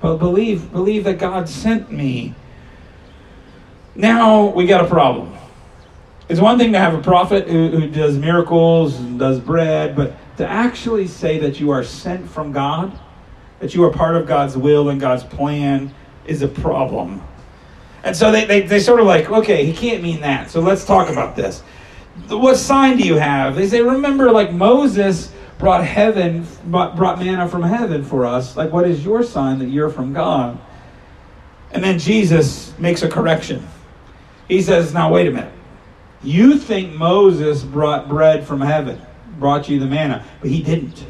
But 0.00 0.16
believe, 0.16 0.72
believe 0.72 1.04
that 1.04 1.18
God 1.18 1.48
sent 1.48 1.92
me. 1.92 2.34
Now 3.94 4.46
we 4.46 4.66
got 4.66 4.84
a 4.84 4.88
problem. 4.88 5.36
It's 6.28 6.40
one 6.40 6.58
thing 6.58 6.72
to 6.72 6.78
have 6.78 6.94
a 6.94 7.02
prophet 7.02 7.46
who, 7.46 7.68
who 7.68 7.88
does 7.88 8.16
miracles 8.16 8.98
and 8.98 9.18
does 9.18 9.38
bread, 9.38 9.94
but 9.94 10.14
to 10.38 10.48
actually 10.48 11.06
say 11.06 11.38
that 11.38 11.60
you 11.60 11.70
are 11.70 11.84
sent 11.84 12.28
from 12.28 12.52
God, 12.52 12.98
that 13.62 13.74
you 13.74 13.84
are 13.84 13.90
part 13.90 14.16
of 14.16 14.26
God's 14.26 14.56
will 14.56 14.90
and 14.90 15.00
God's 15.00 15.22
plan, 15.22 15.94
is 16.26 16.42
a 16.42 16.48
problem. 16.48 17.22
And 18.02 18.16
so 18.16 18.32
they, 18.32 18.44
they, 18.44 18.62
they 18.62 18.80
sort 18.80 18.98
of 18.98 19.06
like, 19.06 19.30
okay, 19.30 19.64
he 19.64 19.72
can't 19.72 20.02
mean 20.02 20.20
that. 20.20 20.50
So 20.50 20.60
let's 20.60 20.84
talk 20.84 21.08
about 21.08 21.36
this. 21.36 21.60
What 22.28 22.56
sign 22.56 22.96
do 22.96 23.04
you 23.04 23.14
have? 23.14 23.54
They 23.54 23.68
say, 23.68 23.80
remember, 23.80 24.32
like 24.32 24.52
Moses 24.52 25.32
brought 25.58 25.84
heaven, 25.84 26.44
brought 26.66 27.20
manna 27.20 27.48
from 27.48 27.62
heaven 27.62 28.04
for 28.04 28.26
us. 28.26 28.56
Like, 28.56 28.72
what 28.72 28.86
is 28.86 29.04
your 29.04 29.22
sign 29.22 29.60
that 29.60 29.68
you're 29.68 29.90
from 29.90 30.12
God? 30.12 30.58
And 31.70 31.82
then 31.82 32.00
Jesus 32.00 32.76
makes 32.80 33.02
a 33.02 33.08
correction. 33.08 33.66
He 34.48 34.60
says, 34.60 34.92
now 34.92 35.12
wait 35.12 35.28
a 35.28 35.30
minute. 35.30 35.54
You 36.24 36.58
think 36.58 36.94
Moses 36.94 37.62
brought 37.62 38.08
bread 38.08 38.44
from 38.44 38.60
heaven 38.60 39.00
brought 39.38 39.68
you 39.68 39.78
the 39.78 39.86
manna, 39.86 40.24
but 40.40 40.50
he 40.50 40.62
didn't. 40.62 41.04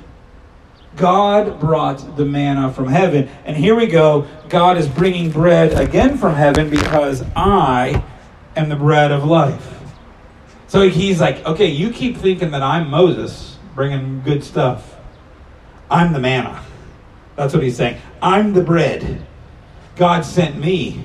God 0.96 1.58
brought 1.58 2.16
the 2.16 2.24
manna 2.24 2.72
from 2.72 2.86
heaven. 2.86 3.28
And 3.44 3.56
here 3.56 3.74
we 3.74 3.86
go. 3.86 4.26
God 4.48 4.76
is 4.76 4.86
bringing 4.86 5.30
bread 5.30 5.72
again 5.72 6.18
from 6.18 6.34
heaven 6.34 6.68
because 6.70 7.24
I 7.34 8.04
am 8.56 8.68
the 8.68 8.76
bread 8.76 9.10
of 9.10 9.24
life. 9.24 9.80
So 10.68 10.88
he's 10.88 11.20
like, 11.20 11.44
okay, 11.46 11.66
you 11.66 11.90
keep 11.90 12.16
thinking 12.16 12.50
that 12.50 12.62
I'm 12.62 12.88
Moses 12.88 13.58
bringing 13.74 14.22
good 14.22 14.44
stuff. 14.44 14.96
I'm 15.90 16.12
the 16.12 16.18
manna. 16.18 16.62
That's 17.36 17.54
what 17.54 17.62
he's 17.62 17.76
saying. 17.76 18.00
I'm 18.20 18.52
the 18.52 18.62
bread. 18.62 19.26
God 19.96 20.24
sent 20.24 20.56
me. 20.56 21.04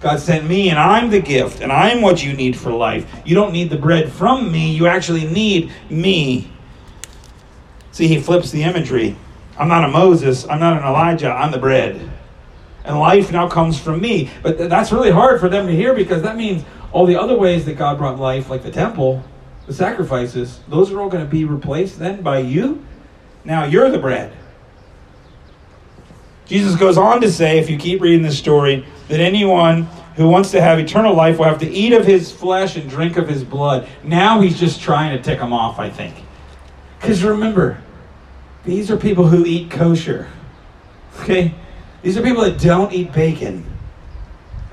God 0.00 0.20
sent 0.20 0.46
me, 0.46 0.68
and 0.68 0.78
I'm 0.78 1.10
the 1.10 1.20
gift, 1.20 1.62
and 1.62 1.72
I'm 1.72 2.02
what 2.02 2.22
you 2.22 2.34
need 2.34 2.56
for 2.56 2.70
life. 2.70 3.10
You 3.24 3.34
don't 3.34 3.52
need 3.52 3.70
the 3.70 3.78
bread 3.78 4.12
from 4.12 4.52
me, 4.52 4.70
you 4.70 4.86
actually 4.86 5.26
need 5.26 5.72
me. 5.88 6.52
See, 7.94 8.08
he 8.08 8.20
flips 8.20 8.50
the 8.50 8.64
imagery. 8.64 9.16
I'm 9.56 9.68
not 9.68 9.84
a 9.84 9.88
Moses, 9.88 10.48
I'm 10.48 10.58
not 10.58 10.76
an 10.76 10.82
Elijah, 10.82 11.30
I'm 11.30 11.52
the 11.52 11.58
bread. 11.58 12.10
And 12.84 12.98
life 12.98 13.30
now 13.30 13.48
comes 13.48 13.78
from 13.78 14.00
me. 14.00 14.30
But 14.42 14.58
that's 14.68 14.90
really 14.90 15.12
hard 15.12 15.38
for 15.38 15.48
them 15.48 15.68
to 15.68 15.72
hear 15.72 15.94
because 15.94 16.20
that 16.22 16.36
means 16.36 16.64
all 16.90 17.06
the 17.06 17.14
other 17.14 17.38
ways 17.38 17.64
that 17.66 17.74
God 17.78 17.98
brought 17.98 18.18
life, 18.18 18.50
like 18.50 18.64
the 18.64 18.70
temple, 18.72 19.22
the 19.68 19.72
sacrifices, 19.72 20.58
those 20.66 20.90
are 20.90 21.00
all 21.00 21.08
going 21.08 21.24
to 21.24 21.30
be 21.30 21.44
replaced 21.44 22.00
then 22.00 22.20
by 22.20 22.40
you. 22.40 22.84
Now 23.44 23.64
you're 23.64 23.88
the 23.88 23.98
bread. 23.98 24.32
Jesus 26.46 26.74
goes 26.74 26.98
on 26.98 27.20
to 27.20 27.30
say, 27.30 27.60
if 27.60 27.70
you 27.70 27.78
keep 27.78 28.00
reading 28.00 28.22
this 28.22 28.36
story, 28.36 28.84
that 29.06 29.20
anyone 29.20 29.84
who 30.16 30.28
wants 30.28 30.50
to 30.50 30.60
have 30.60 30.80
eternal 30.80 31.14
life 31.14 31.38
will 31.38 31.44
have 31.44 31.60
to 31.60 31.70
eat 31.70 31.92
of 31.92 32.04
his 32.04 32.32
flesh 32.32 32.74
and 32.74 32.90
drink 32.90 33.16
of 33.16 33.28
his 33.28 33.44
blood. 33.44 33.86
Now 34.02 34.40
he's 34.40 34.58
just 34.58 34.80
trying 34.80 35.16
to 35.16 35.22
tick 35.22 35.38
them 35.38 35.52
off, 35.52 35.78
I 35.78 35.90
think. 35.90 36.16
Because 37.00 37.22
remember, 37.22 37.83
these 38.64 38.90
are 38.90 38.96
people 38.96 39.28
who 39.28 39.44
eat 39.44 39.70
kosher. 39.70 40.28
Okay? 41.20 41.54
These 42.02 42.16
are 42.16 42.22
people 42.22 42.42
that 42.42 42.58
don't 42.58 42.92
eat 42.92 43.12
bacon. 43.12 43.64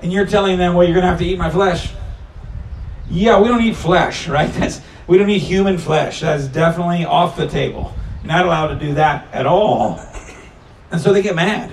And 0.02 0.12
you're 0.12 0.26
telling 0.26 0.58
them, 0.58 0.74
well, 0.74 0.86
you're 0.86 0.94
going 0.94 1.04
to 1.04 1.10
have 1.10 1.20
to 1.20 1.26
eat 1.26 1.38
my 1.38 1.50
flesh. 1.50 1.94
Yeah, 3.10 3.40
we 3.40 3.48
don't 3.48 3.62
eat 3.62 3.76
flesh, 3.76 4.28
right? 4.30 4.52
That's, 4.54 4.82
we 5.08 5.18
don't 5.18 5.30
eat 5.30 5.40
human 5.40 5.78
flesh. 5.78 6.22
That's 6.22 6.48
definitely 6.48 7.06
off 7.06 7.36
the 7.38 7.48
table. 7.48 7.94
not 8.24 8.46
allowed 8.46 8.68
to 8.68 8.76
do 8.76 8.94
that 8.96 9.28
at 9.34 9.46
all. 9.46 10.00
And 10.92 11.00
so 11.00 11.14
they 11.14 11.22
get 11.22 11.36
mad. 11.36 11.72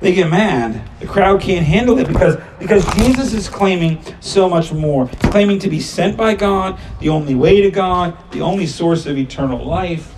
They 0.00 0.14
get 0.14 0.30
mad. 0.30 0.88
The 1.00 1.06
crowd 1.06 1.42
can't 1.42 1.66
handle 1.66 1.98
it 1.98 2.08
because, 2.08 2.36
because 2.58 2.84
Jesus 2.94 3.34
is 3.34 3.48
claiming 3.48 4.02
so 4.20 4.48
much 4.48 4.72
more. 4.72 5.06
Claiming 5.24 5.58
to 5.58 5.68
be 5.68 5.80
sent 5.80 6.16
by 6.16 6.34
God, 6.34 6.78
the 7.00 7.10
only 7.10 7.34
way 7.34 7.60
to 7.60 7.70
God, 7.70 8.16
the 8.30 8.40
only 8.40 8.66
source 8.66 9.04
of 9.04 9.18
eternal 9.18 9.62
life. 9.62 10.14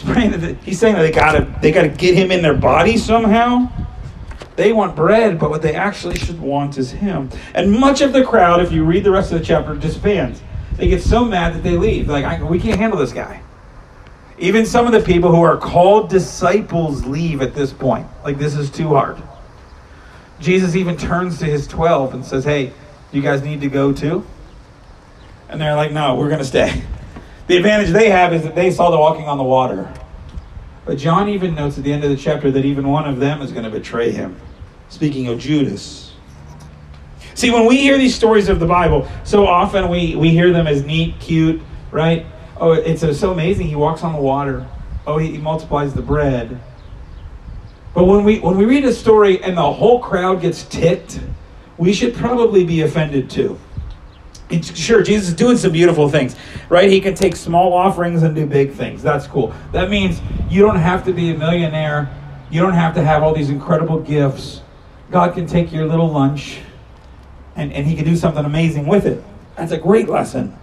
He's, 0.00 0.10
praying 0.10 0.30
that 0.32 0.56
he's 0.62 0.78
saying 0.78 0.94
that 0.94 1.02
they 1.02 1.12
gotta 1.12 1.58
they 1.60 1.72
gotta 1.72 1.88
get 1.88 2.14
him 2.14 2.30
in 2.30 2.42
their 2.42 2.54
body 2.54 2.96
somehow. 2.96 3.70
They 4.56 4.72
want 4.72 4.96
bread, 4.96 5.38
but 5.38 5.50
what 5.50 5.62
they 5.62 5.74
actually 5.74 6.16
should 6.16 6.40
want 6.40 6.76
is 6.76 6.90
him. 6.90 7.30
And 7.54 7.72
much 7.72 8.00
of 8.00 8.12
the 8.12 8.24
crowd, 8.24 8.60
if 8.60 8.72
you 8.72 8.84
read 8.84 9.04
the 9.04 9.10
rest 9.10 9.32
of 9.32 9.38
the 9.38 9.44
chapter, 9.44 9.74
disbands. 9.74 10.42
They 10.76 10.88
get 10.88 11.02
so 11.02 11.24
mad 11.24 11.54
that 11.54 11.62
they 11.62 11.76
leave. 11.76 12.08
Like, 12.08 12.42
we 12.42 12.58
can't 12.58 12.78
handle 12.78 12.98
this 12.98 13.12
guy. 13.12 13.42
Even 14.38 14.64
some 14.66 14.86
of 14.86 14.92
the 14.92 15.00
people 15.00 15.30
who 15.30 15.42
are 15.42 15.56
called 15.56 16.08
disciples 16.08 17.04
leave 17.06 17.42
at 17.42 17.54
this 17.54 17.72
point. 17.72 18.06
Like, 18.24 18.38
this 18.38 18.54
is 18.54 18.70
too 18.70 18.88
hard. 18.88 19.22
Jesus 20.40 20.74
even 20.76 20.96
turns 20.96 21.38
to 21.38 21.44
his 21.44 21.66
12 21.66 22.14
and 22.14 22.24
says, 22.24 22.44
Hey, 22.44 22.72
you 23.12 23.20
guys 23.20 23.42
need 23.42 23.60
to 23.60 23.68
go 23.68 23.92
too? 23.92 24.26
And 25.48 25.60
they're 25.60 25.76
like, 25.76 25.92
No, 25.92 26.14
we're 26.16 26.28
to 26.30 26.44
stay. 26.44 26.82
The 27.50 27.56
advantage 27.56 27.90
they 27.90 28.10
have 28.10 28.32
is 28.32 28.44
that 28.44 28.54
they 28.54 28.70
saw 28.70 28.92
the 28.92 28.96
walking 28.96 29.26
on 29.26 29.36
the 29.36 29.42
water. 29.42 29.92
But 30.84 30.98
John 30.98 31.28
even 31.28 31.56
notes 31.56 31.76
at 31.78 31.82
the 31.82 31.92
end 31.92 32.04
of 32.04 32.10
the 32.10 32.16
chapter 32.16 32.48
that 32.52 32.64
even 32.64 32.86
one 32.86 33.08
of 33.08 33.18
them 33.18 33.42
is 33.42 33.50
going 33.50 33.64
to 33.64 33.70
betray 33.70 34.12
him. 34.12 34.40
Speaking 34.88 35.26
of 35.26 35.40
Judas. 35.40 36.12
See, 37.34 37.50
when 37.50 37.66
we 37.66 37.78
hear 37.78 37.98
these 37.98 38.14
stories 38.14 38.48
of 38.48 38.60
the 38.60 38.66
Bible, 38.66 39.08
so 39.24 39.48
often 39.48 39.88
we, 39.88 40.14
we 40.14 40.30
hear 40.30 40.52
them 40.52 40.68
as 40.68 40.84
neat, 40.84 41.18
cute, 41.18 41.60
right? 41.90 42.24
Oh, 42.56 42.70
it's 42.70 43.00
so 43.18 43.32
amazing. 43.32 43.66
He 43.66 43.74
walks 43.74 44.04
on 44.04 44.12
the 44.12 44.20
water. 44.20 44.64
Oh, 45.04 45.18
he, 45.18 45.32
he 45.32 45.38
multiplies 45.38 45.92
the 45.92 46.02
bread. 46.02 46.60
But 47.94 48.04
when 48.04 48.22
we 48.22 48.38
when 48.38 48.58
we 48.58 48.64
read 48.64 48.84
a 48.84 48.92
story 48.92 49.42
and 49.42 49.56
the 49.56 49.72
whole 49.72 49.98
crowd 49.98 50.40
gets 50.40 50.62
ticked, 50.66 51.18
we 51.78 51.92
should 51.94 52.14
probably 52.14 52.62
be 52.64 52.82
offended 52.82 53.28
too. 53.28 53.58
Sure, 54.50 55.02
Jesus 55.02 55.28
is 55.28 55.34
doing 55.34 55.56
some 55.56 55.70
beautiful 55.70 56.08
things, 56.08 56.34
right? 56.68 56.90
He 56.90 57.00
can 57.00 57.14
take 57.14 57.36
small 57.36 57.72
offerings 57.72 58.24
and 58.24 58.34
do 58.34 58.46
big 58.46 58.72
things. 58.72 59.00
That's 59.02 59.26
cool. 59.26 59.54
That 59.70 59.90
means 59.90 60.20
you 60.48 60.62
don't 60.62 60.78
have 60.78 61.04
to 61.04 61.12
be 61.12 61.30
a 61.30 61.38
millionaire. 61.38 62.10
You 62.50 62.60
don't 62.60 62.74
have 62.74 62.94
to 62.94 63.02
have 63.02 63.22
all 63.22 63.32
these 63.32 63.48
incredible 63.48 64.00
gifts. 64.00 64.62
God 65.10 65.34
can 65.34 65.46
take 65.46 65.72
your 65.72 65.86
little 65.86 66.08
lunch 66.08 66.60
and, 67.54 67.72
and 67.72 67.86
He 67.86 67.94
can 67.94 68.04
do 68.04 68.16
something 68.16 68.44
amazing 68.44 68.86
with 68.86 69.06
it. 69.06 69.22
That's 69.56 69.72
a 69.72 69.78
great 69.78 70.08
lesson. 70.08 70.56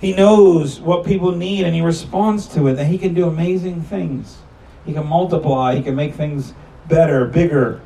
He 0.00 0.14
knows 0.14 0.80
what 0.80 1.04
people 1.06 1.32
need 1.32 1.64
and 1.64 1.74
He 1.74 1.82
responds 1.82 2.48
to 2.48 2.66
it, 2.66 2.78
and 2.78 2.88
He 2.88 2.98
can 2.98 3.14
do 3.14 3.28
amazing 3.28 3.82
things. 3.82 4.38
He 4.84 4.92
can 4.92 5.06
multiply, 5.06 5.76
He 5.76 5.82
can 5.82 5.94
make 5.94 6.14
things 6.14 6.52
better, 6.88 7.26
bigger. 7.26 7.80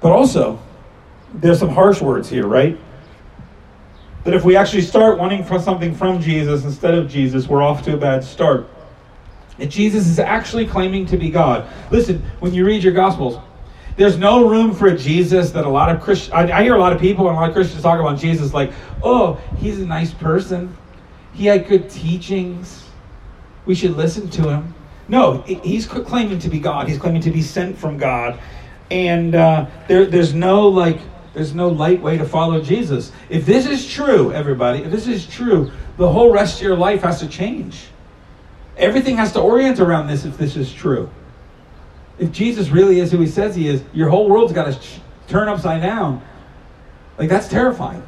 But 0.00 0.12
also, 0.12 0.60
there's 1.32 1.58
some 1.58 1.70
harsh 1.70 2.00
words 2.00 2.28
here, 2.28 2.46
right? 2.46 2.78
That 4.24 4.34
if 4.34 4.44
we 4.44 4.56
actually 4.56 4.82
start 4.82 5.18
wanting 5.18 5.44
for 5.44 5.58
something 5.60 5.94
from 5.94 6.20
Jesus 6.20 6.64
instead 6.64 6.94
of 6.94 7.08
Jesus, 7.08 7.46
we're 7.46 7.62
off 7.62 7.82
to 7.84 7.94
a 7.94 7.96
bad 7.96 8.24
start. 8.24 8.66
And 9.58 9.70
Jesus 9.70 10.06
is 10.06 10.18
actually 10.18 10.66
claiming 10.66 11.06
to 11.06 11.16
be 11.16 11.30
God. 11.30 11.68
Listen, 11.90 12.22
when 12.40 12.52
you 12.54 12.64
read 12.64 12.82
your 12.82 12.92
Gospels, 12.92 13.38
there's 13.96 14.18
no 14.18 14.48
room 14.48 14.74
for 14.74 14.88
a 14.88 14.96
Jesus 14.96 15.50
that 15.52 15.64
a 15.64 15.68
lot 15.68 15.94
of 15.94 16.02
Christians, 16.02 16.32
I, 16.32 16.58
I, 16.58 16.62
hear 16.62 16.74
a 16.74 16.78
lot 16.78 16.92
of 16.92 17.00
people 17.00 17.28
and 17.28 17.36
a 17.36 17.40
lot 17.40 17.48
of 17.48 17.54
Christians 17.54 17.82
talk 17.82 18.00
about 18.00 18.18
Jesus 18.18 18.52
like, 18.52 18.72
oh, 19.02 19.40
he's 19.58 19.78
a 19.78 19.86
nice 19.86 20.12
person. 20.12 20.76
He 21.32 21.46
had 21.46 21.68
good 21.68 21.88
teachings. 21.88 22.88
We 23.66 23.74
should 23.74 23.96
listen 23.96 24.28
to 24.30 24.48
him. 24.48 24.74
No, 25.06 25.42
he's 25.42 25.86
claiming 25.86 26.38
to 26.40 26.48
be 26.48 26.58
God. 26.58 26.88
He's 26.88 26.98
claiming 26.98 27.22
to 27.22 27.30
be 27.30 27.42
sent 27.42 27.76
from 27.76 27.98
God. 27.98 28.40
And 28.90 29.34
uh, 29.34 29.66
there, 29.86 30.06
there's 30.06 30.34
no 30.34 30.68
like, 30.68 31.00
there's 31.34 31.54
no 31.54 31.68
light 31.68 32.00
way 32.00 32.16
to 32.16 32.24
follow 32.24 32.60
Jesus. 32.60 33.12
If 33.28 33.44
this 33.44 33.66
is 33.66 33.90
true, 33.90 34.32
everybody, 34.32 34.84
if 34.84 34.90
this 34.90 35.08
is 35.08 35.26
true, 35.26 35.70
the 35.96 36.10
whole 36.10 36.32
rest 36.32 36.56
of 36.56 36.62
your 36.62 36.76
life 36.76 37.02
has 37.02 37.18
to 37.20 37.28
change. 37.28 37.86
Everything 38.76 39.16
has 39.16 39.32
to 39.32 39.40
orient 39.40 39.80
around 39.80 40.06
this 40.06 40.24
if 40.24 40.38
this 40.38 40.56
is 40.56 40.72
true. 40.72 41.10
If 42.18 42.30
Jesus 42.30 42.68
really 42.68 43.00
is 43.00 43.10
who 43.10 43.18
he 43.18 43.26
says 43.26 43.56
he 43.56 43.68
is, 43.68 43.82
your 43.92 44.08
whole 44.08 44.28
world's 44.28 44.52
got 44.52 44.72
to 44.72 45.00
turn 45.28 45.48
upside 45.48 45.82
down. 45.82 46.22
Like 47.18 47.28
that's 47.28 47.48
terrifying. 47.48 48.02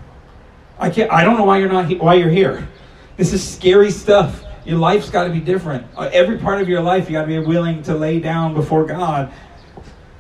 I 0.79 0.91
can't 0.91 1.11
I 1.11 1.25
don't 1.25 1.37
know 1.37 1.45
why 1.45 1.59
you're 1.59 1.69
not 1.69 1.91
why 1.99 2.15
you're 2.15 2.31
here. 2.31 2.69
This 3.17 3.33
is 3.33 3.47
scary 3.47 3.91
stuff. 3.91 4.45
Your 4.65 4.79
life's 4.79 5.11
got 5.11 5.25
to 5.25 5.31
be 5.31 5.41
different. 5.41 5.87
Uh, 5.97 6.11
every 6.13 6.39
part 6.39 6.61
of 6.61 6.69
your 6.69 6.83
life 6.83 7.09
you 7.09 7.13
got 7.13 7.23
to 7.23 7.29
be 7.29 7.39
willing 7.39 7.83
to 7.85 7.95
lay 7.95 8.19
down 8.19 8.53
before 8.53 8.85
God. 8.85 9.33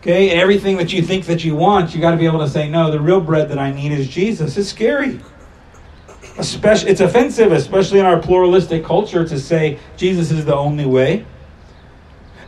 Okay? 0.07 0.31
And 0.31 0.41
everything 0.41 0.77
that 0.77 0.93
you 0.93 1.03
think 1.03 1.27
that 1.27 1.45
you 1.45 1.57
want, 1.57 1.93
you 1.93 2.01
got 2.01 2.13
to 2.13 2.17
be 2.17 2.27
able 2.27 2.39
to 2.39 2.49
say 2.49 2.69
no, 2.69 2.93
the 2.93 3.01
real 3.01 3.21
bread 3.21 3.49
that 3.49 3.59
I 3.59 3.73
need 3.73 3.91
is 3.91 4.07
Jesus. 4.07 4.57
It's 4.57 4.69
scary. 4.69 5.19
Especially, 6.39 6.91
it's 6.91 7.01
offensive, 7.01 7.51
especially 7.51 7.99
in 7.99 8.07
our 8.07 8.21
pluralistic 8.21 8.85
culture, 8.85 9.27
to 9.27 9.37
say 9.37 9.81
Jesus 9.97 10.31
is 10.31 10.45
the 10.45 10.55
only 10.55 10.87
way. 10.87 11.27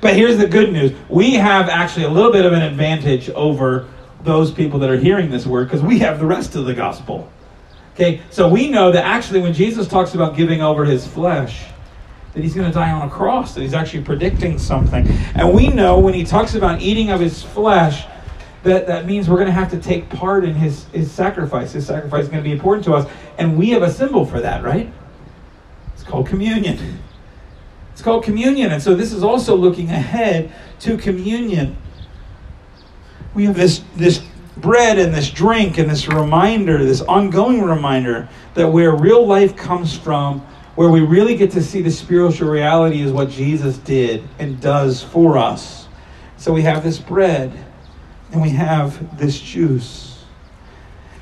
But 0.01 0.15
here's 0.15 0.39
the 0.39 0.47
good 0.47 0.73
news 0.73 0.93
we 1.09 1.35
have 1.35 1.69
actually 1.69 2.05
a 2.05 2.11
little 2.11 2.31
bit 2.31 2.45
of 2.45 2.53
an 2.53 2.63
advantage 2.63 3.29
over 3.31 3.89
those 4.23 4.53
people 4.53 4.79
that 4.79 4.91
are 4.91 4.97
hearing 4.97 5.29
this 5.29 5.45
word 5.45 5.65
because 5.65 5.83
we 5.83 5.99
have 5.99 6.21
the 6.21 6.27
rest 6.27 6.55
of 6.55 6.65
the 6.65 6.75
gospel. 6.75 7.29
Okay, 7.95 8.23
so 8.31 8.49
we 8.49 8.71
know 8.71 8.93
that 8.93 9.05
actually 9.05 9.41
when 9.41 9.53
Jesus 9.53 9.89
talks 9.89 10.15
about 10.15 10.37
giving 10.37 10.63
over 10.63 10.85
his 10.85 11.05
flesh, 11.05 11.65
that 12.39 12.45
he's 12.45 12.55
going 12.55 12.69
to 12.69 12.73
die 12.73 12.93
on 12.93 13.03
a 13.03 13.11
cross, 13.11 13.53
that 13.53 13.63
he's 13.63 13.75
actually 13.75 14.05
predicting 14.05 14.61
something. 14.61 15.09
And 15.35 15.53
we 15.53 15.67
know 15.67 15.99
when 15.99 16.15
he 16.15 16.23
talks 16.23 16.55
about 16.55 16.81
eating 16.81 17.11
of 17.11 17.19
his 17.19 17.43
flesh, 17.43 18.07
that, 18.63 18.87
that 18.87 19.07
means 19.07 19.29
we're 19.29 19.39
going 19.39 19.49
to 19.49 19.53
have 19.53 19.73
to 19.73 19.81
take 19.81 20.09
part 20.09 20.45
in 20.45 20.55
his, 20.55 20.85
his 20.91 21.11
sacrifice. 21.11 21.73
His 21.73 21.85
sacrifice 21.85 22.27
is 22.27 22.29
going 22.29 22.41
to 22.41 22.49
be 22.49 22.53
important 22.53 22.85
to 22.85 22.95
us. 22.95 23.11
And 23.39 23.59
we 23.59 23.71
have 23.71 23.83
a 23.83 23.91
symbol 23.91 24.25
for 24.25 24.41
that, 24.41 24.63
right? 24.63 24.89
It's 25.95 26.05
called 26.05 26.29
communion. 26.29 27.01
It's 27.93 28.03
called 28.03 28.23
communion. 28.23 28.71
And 28.71 28.81
so 28.81 28.95
this 28.95 29.13
is 29.13 29.25
also 29.25 29.57
looking 29.57 29.91
ahead 29.91 30.53
to 30.79 30.97
communion. 30.97 31.77
We 33.35 33.47
have 33.47 33.57
this, 33.57 33.83
this 33.97 34.23
bread 34.59 35.01
and 35.01 35.13
this 35.13 35.29
drink 35.29 35.79
and 35.79 35.91
this 35.91 36.07
reminder, 36.07 36.85
this 36.85 37.01
ongoing 37.01 37.63
reminder 37.63 38.29
that 38.55 38.69
where 38.69 38.95
real 38.95 39.27
life 39.27 39.57
comes 39.57 39.99
from, 39.99 40.47
where 40.79 40.91
we 40.91 41.01
really 41.01 41.35
get 41.35 41.51
to 41.51 41.61
see 41.61 41.83
the 41.83 41.91
spiritual 41.91 42.49
reality 42.49 43.01
is 43.01 43.11
what 43.11 43.29
Jesus 43.29 43.79
did 43.79 44.23
and 44.39 44.61
does 44.61 45.03
for 45.03 45.37
us. 45.37 45.89
So 46.37 46.53
we 46.53 46.63
have 46.63 46.85
this 46.85 46.99
bread 47.01 47.53
and 48.31 48.41
we 48.41 48.51
have 48.51 49.19
this 49.19 49.41
juice. 49.41 50.25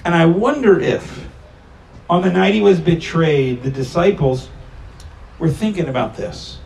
And 0.04 0.14
I 0.14 0.26
wonder 0.26 0.78
if, 0.78 1.26
on 2.10 2.20
the 2.20 2.30
night 2.30 2.52
he 2.52 2.60
was 2.60 2.80
betrayed, 2.80 3.62
the 3.62 3.70
disciples 3.70 4.50
were 5.38 5.48
thinking 5.48 5.88
about 5.88 6.18
this, 6.18 6.58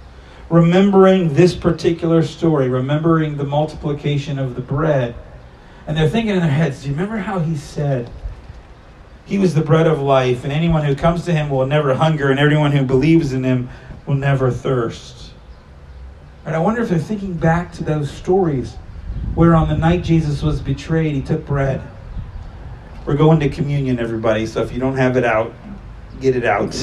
remembering 0.49 1.33
this 1.35 1.55
particular 1.55 2.25
story, 2.25 2.69
remembering 2.69 3.37
the 3.37 3.45
multiplication 3.45 4.37
of 4.37 4.57
the 4.57 4.63
bread. 4.63 5.15
And 5.87 5.97
they're 5.97 6.11
thinking 6.11 6.35
in 6.35 6.41
their 6.41 6.51
heads, 6.51 6.83
do 6.83 6.89
you 6.89 6.95
remember 6.95 7.19
how 7.19 7.39
he 7.39 7.57
said, 7.57 8.11
he 9.31 9.39
was 9.39 9.55
the 9.55 9.63
bread 9.63 9.87
of 9.87 10.01
life, 10.01 10.43
and 10.43 10.53
anyone 10.53 10.85
who 10.85 10.97
comes 10.97 11.25
to 11.25 11.33
him 11.33 11.51
will 11.51 11.65
never 11.65 11.95
hunger, 11.95 12.33
and 12.33 12.41
everyone 12.41 12.73
who 12.73 12.85
believes 12.85 13.33
in 13.33 13.45
him 13.45 13.69
will 14.05 14.17
never 14.17 14.51
thirst. 14.51 15.31
And 16.45 16.57
I 16.57 16.59
wonder 16.59 16.83
if 16.83 16.89
they're 16.89 16.99
thinking 16.99 17.35
back 17.35 17.71
to 17.75 17.85
those 17.85 18.11
stories 18.11 18.75
where 19.37 19.55
on 19.55 19.69
the 19.69 19.77
night 19.77 20.03
Jesus 20.03 20.43
was 20.43 20.61
betrayed, 20.61 21.15
he 21.15 21.23
took 21.23 21.47
bread. 21.47 21.81
We're 23.07 23.17
going 23.17 23.39
to 23.39 23.49
communion, 23.49 24.01
everybody, 24.01 24.47
so 24.47 24.63
if 24.63 24.73
you 24.73 24.81
don't 24.81 24.97
have 24.97 25.17
it 25.17 25.25
out, 25.25 25.55
get 26.21 26.35
it 26.35 26.45
out. 26.45 26.75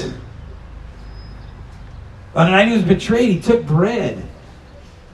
On 2.33 2.45
the 2.45 2.51
night 2.51 2.69
he 2.69 2.75
was 2.75 2.83
betrayed, 2.83 3.29
he 3.29 3.41
took 3.41 3.65
bread. 3.65 4.23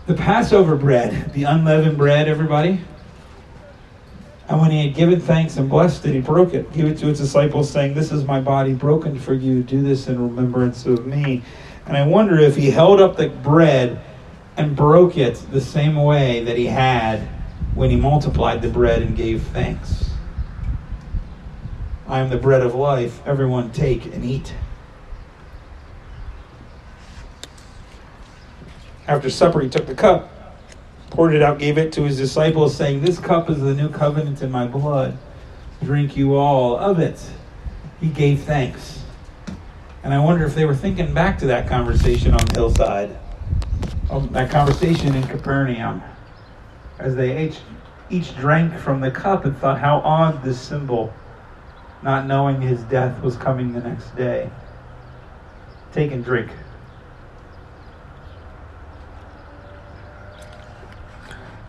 The 0.05 0.13
Passover 0.13 0.75
bread, 0.75 1.33
the 1.33 1.45
unleavened 1.45 1.97
bread, 1.97 2.27
everybody. 2.27 2.81
And 4.49 4.59
when 4.59 4.71
he 4.71 4.85
had 4.85 4.95
given 4.95 5.21
thanks 5.21 5.57
and 5.57 5.69
blessed 5.69 6.05
it, 6.05 6.13
he 6.13 6.19
broke 6.19 6.53
it, 6.53 6.71
gave 6.73 6.85
it 6.85 6.97
to 6.99 7.07
his 7.07 7.19
disciples, 7.19 7.69
saying, 7.69 7.93
This 7.93 8.11
is 8.11 8.25
my 8.25 8.41
body 8.41 8.73
broken 8.73 9.17
for 9.17 9.33
you. 9.33 9.63
Do 9.63 9.81
this 9.81 10.07
in 10.07 10.21
remembrance 10.21 10.85
of 10.85 11.05
me. 11.05 11.43
And 11.85 11.95
I 11.95 12.05
wonder 12.05 12.37
if 12.39 12.55
he 12.55 12.69
held 12.69 12.99
up 12.99 13.15
the 13.15 13.29
bread 13.29 14.01
and 14.57 14.75
broke 14.75 15.17
it 15.17 15.35
the 15.51 15.61
same 15.61 15.95
way 15.95 16.43
that 16.43 16.57
he 16.57 16.67
had 16.67 17.21
when 17.73 17.89
he 17.89 17.95
multiplied 17.95 18.61
the 18.61 18.69
bread 18.69 19.01
and 19.01 19.15
gave 19.15 19.41
thanks. 19.43 20.11
I 22.07 22.19
am 22.19 22.29
the 22.29 22.37
bread 22.37 22.61
of 22.61 22.75
life. 22.75 23.25
Everyone 23.25 23.71
take 23.71 24.05
and 24.05 24.23
eat. 24.23 24.53
After 29.07 29.29
supper, 29.29 29.61
he 29.61 29.69
took 29.69 29.85
the 29.85 29.95
cup, 29.95 30.29
poured 31.13 31.33
it 31.33 31.41
out, 31.41 31.59
gave 31.59 31.77
it 31.77 31.93
to 31.93 32.03
his 32.03 32.17
disciples, 32.17 32.75
saying, 32.75 33.01
This 33.01 33.19
cup 33.19 33.49
is 33.49 33.61
the 33.61 33.73
new 33.73 33.89
covenant 33.89 34.41
in 34.41 34.51
my 34.51 34.67
blood. 34.67 35.17
Drink 35.83 36.17
you 36.17 36.35
all 36.35 36.75
of 36.75 36.99
it. 36.99 37.23
He 38.01 38.09
gave 38.09 38.41
thanks. 38.41 39.03
And 40.03 40.13
I 40.13 40.19
wonder 40.19 40.45
if 40.45 40.53
they 40.55 40.65
were 40.65 40.75
thinking 40.75 41.13
back 41.13 41.37
to 41.39 41.45
that 41.47 41.67
conversation 41.67 42.33
on 42.33 42.45
the 42.47 42.53
hillside 42.53 43.17
um, 44.09 44.29
that 44.33 44.51
conversation 44.51 45.15
in 45.15 45.23
Capernaum 45.27 46.01
as 46.99 47.15
they 47.15 47.45
each, 47.45 47.57
each 48.09 48.35
drank 48.35 48.77
from 48.77 49.01
the 49.01 49.09
cup 49.09 49.45
and 49.45 49.57
thought 49.57 49.79
how 49.79 49.99
odd 49.99 50.43
this 50.43 50.59
symbol, 50.59 51.13
not 52.01 52.25
knowing 52.25 52.61
his 52.61 52.81
death 52.83 53.21
was 53.23 53.35
coming 53.37 53.73
the 53.73 53.81
next 53.81 54.15
day. 54.15 54.49
Take 55.93 56.11
and 56.11 56.23
drink. 56.23 56.51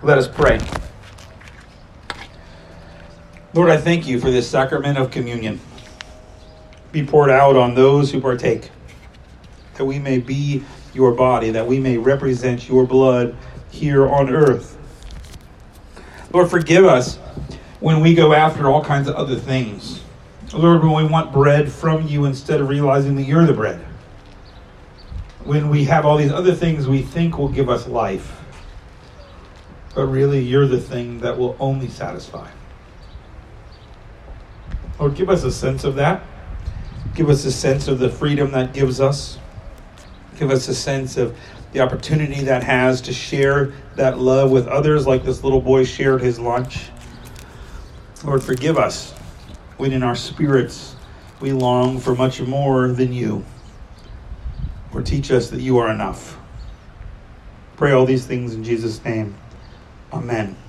Let 0.05 0.19
us 0.19 0.29
pray. 0.29 0.61
Lord, 3.55 3.71
I 3.71 3.79
thank 3.79 4.07
you 4.07 4.21
for 4.21 4.31
this 4.31 4.47
sacrament 4.47 4.99
of 4.99 5.11
communion. 5.11 5.61
Be 6.93 7.07
poured 7.07 7.31
out 7.31 7.57
on 7.57 7.75
those 7.75 8.13
who 8.13 8.21
partake, 8.21 8.71
that 9.77 9.87
we 9.87 9.99
may 9.99 10.19
be 10.19 10.63
your 10.93 11.13
body, 11.13 11.49
that 11.53 11.67
we 11.67 11.81
may 11.81 11.97
represent 11.97 12.69
your 12.69 12.87
blood 12.87 13.35
here 13.71 14.07
on 14.07 14.29
earth. 14.29 14.77
Lord, 16.35 16.51
forgive 16.51 16.85
us 16.85 17.17
when 17.81 18.03
we 18.03 18.15
go 18.15 18.35
after 18.35 18.69
all 18.69 18.85
kinds 18.85 19.09
of 19.09 19.15
other 19.15 19.37
things. 19.37 20.03
Lord, 20.53 20.83
when 20.83 20.93
we 20.93 21.11
want 21.11 21.33
bread 21.33 21.73
from 21.73 22.07
you 22.07 22.27
instead 22.27 22.61
of 22.61 22.69
realizing 22.69 23.17
that 23.17 23.23
you're 23.23 23.47
the 23.47 23.55
bread. 23.55 23.81
When 25.45 25.71
we 25.71 25.85
have 25.85 26.05
all 26.05 26.19
these 26.19 26.31
other 26.31 26.55
things 26.55 26.87
we 26.87 27.01
think 27.01 27.39
will 27.39 27.49
give 27.49 27.71
us 27.71 27.89
life, 27.89 28.44
but 29.95 30.07
really 30.07 30.41
you're 30.41 30.67
the 30.67 30.81
thing 30.81 31.21
that 31.21 31.39
will 31.39 31.57
only 31.61 31.89
satisfy. 31.89 32.51
Lord, 34.99 35.15
give 35.15 35.31
us 35.31 35.45
a 35.45 35.53
sense 35.53 35.85
of 35.85 35.97
that. 35.97 36.23
Give 37.15 37.29
us 37.29 37.45
a 37.45 37.53
sense 37.53 37.89
of 37.89 37.99
the 37.99 38.11
freedom 38.11 38.51
that 38.53 38.73
gives 38.73 39.01
us. 39.01 39.39
Give 40.39 40.51
us 40.51 40.69
a 40.69 40.75
sense 40.75 41.17
of 41.17 41.37
the 41.73 41.81
opportunity 41.81 42.43
that 42.45 42.63
has 42.63 43.01
to 43.03 43.13
share 43.13 43.73
that 43.97 44.19
love 44.19 44.51
with 44.51 44.67
others, 44.69 45.07
like 45.07 45.25
this 45.25 45.43
little 45.43 45.61
boy 45.61 45.85
shared 45.85 46.21
his 46.21 46.39
lunch. 46.39 46.91
Lord, 48.25 48.43
forgive 48.43 48.79
us 48.79 49.13
when 49.77 49.93
in 49.93 50.03
our 50.03 50.17
spirits 50.17 50.97
we 51.41 51.53
long 51.53 51.99
for 51.99 52.15
much 52.15 52.41
more 52.41 52.89
than 52.89 53.13
you. 53.13 53.45
Or 54.93 55.03
teach 55.03 55.31
us 55.31 55.51
that 55.51 55.61
you 55.61 55.79
are 55.79 55.91
enough. 55.91 56.39
Pray 57.77 57.93
all 57.93 58.07
these 58.07 58.27
things 58.27 58.55
in 58.55 58.63
Jesus' 58.63 59.05
name. 59.05 59.35
Amen. 60.15 60.64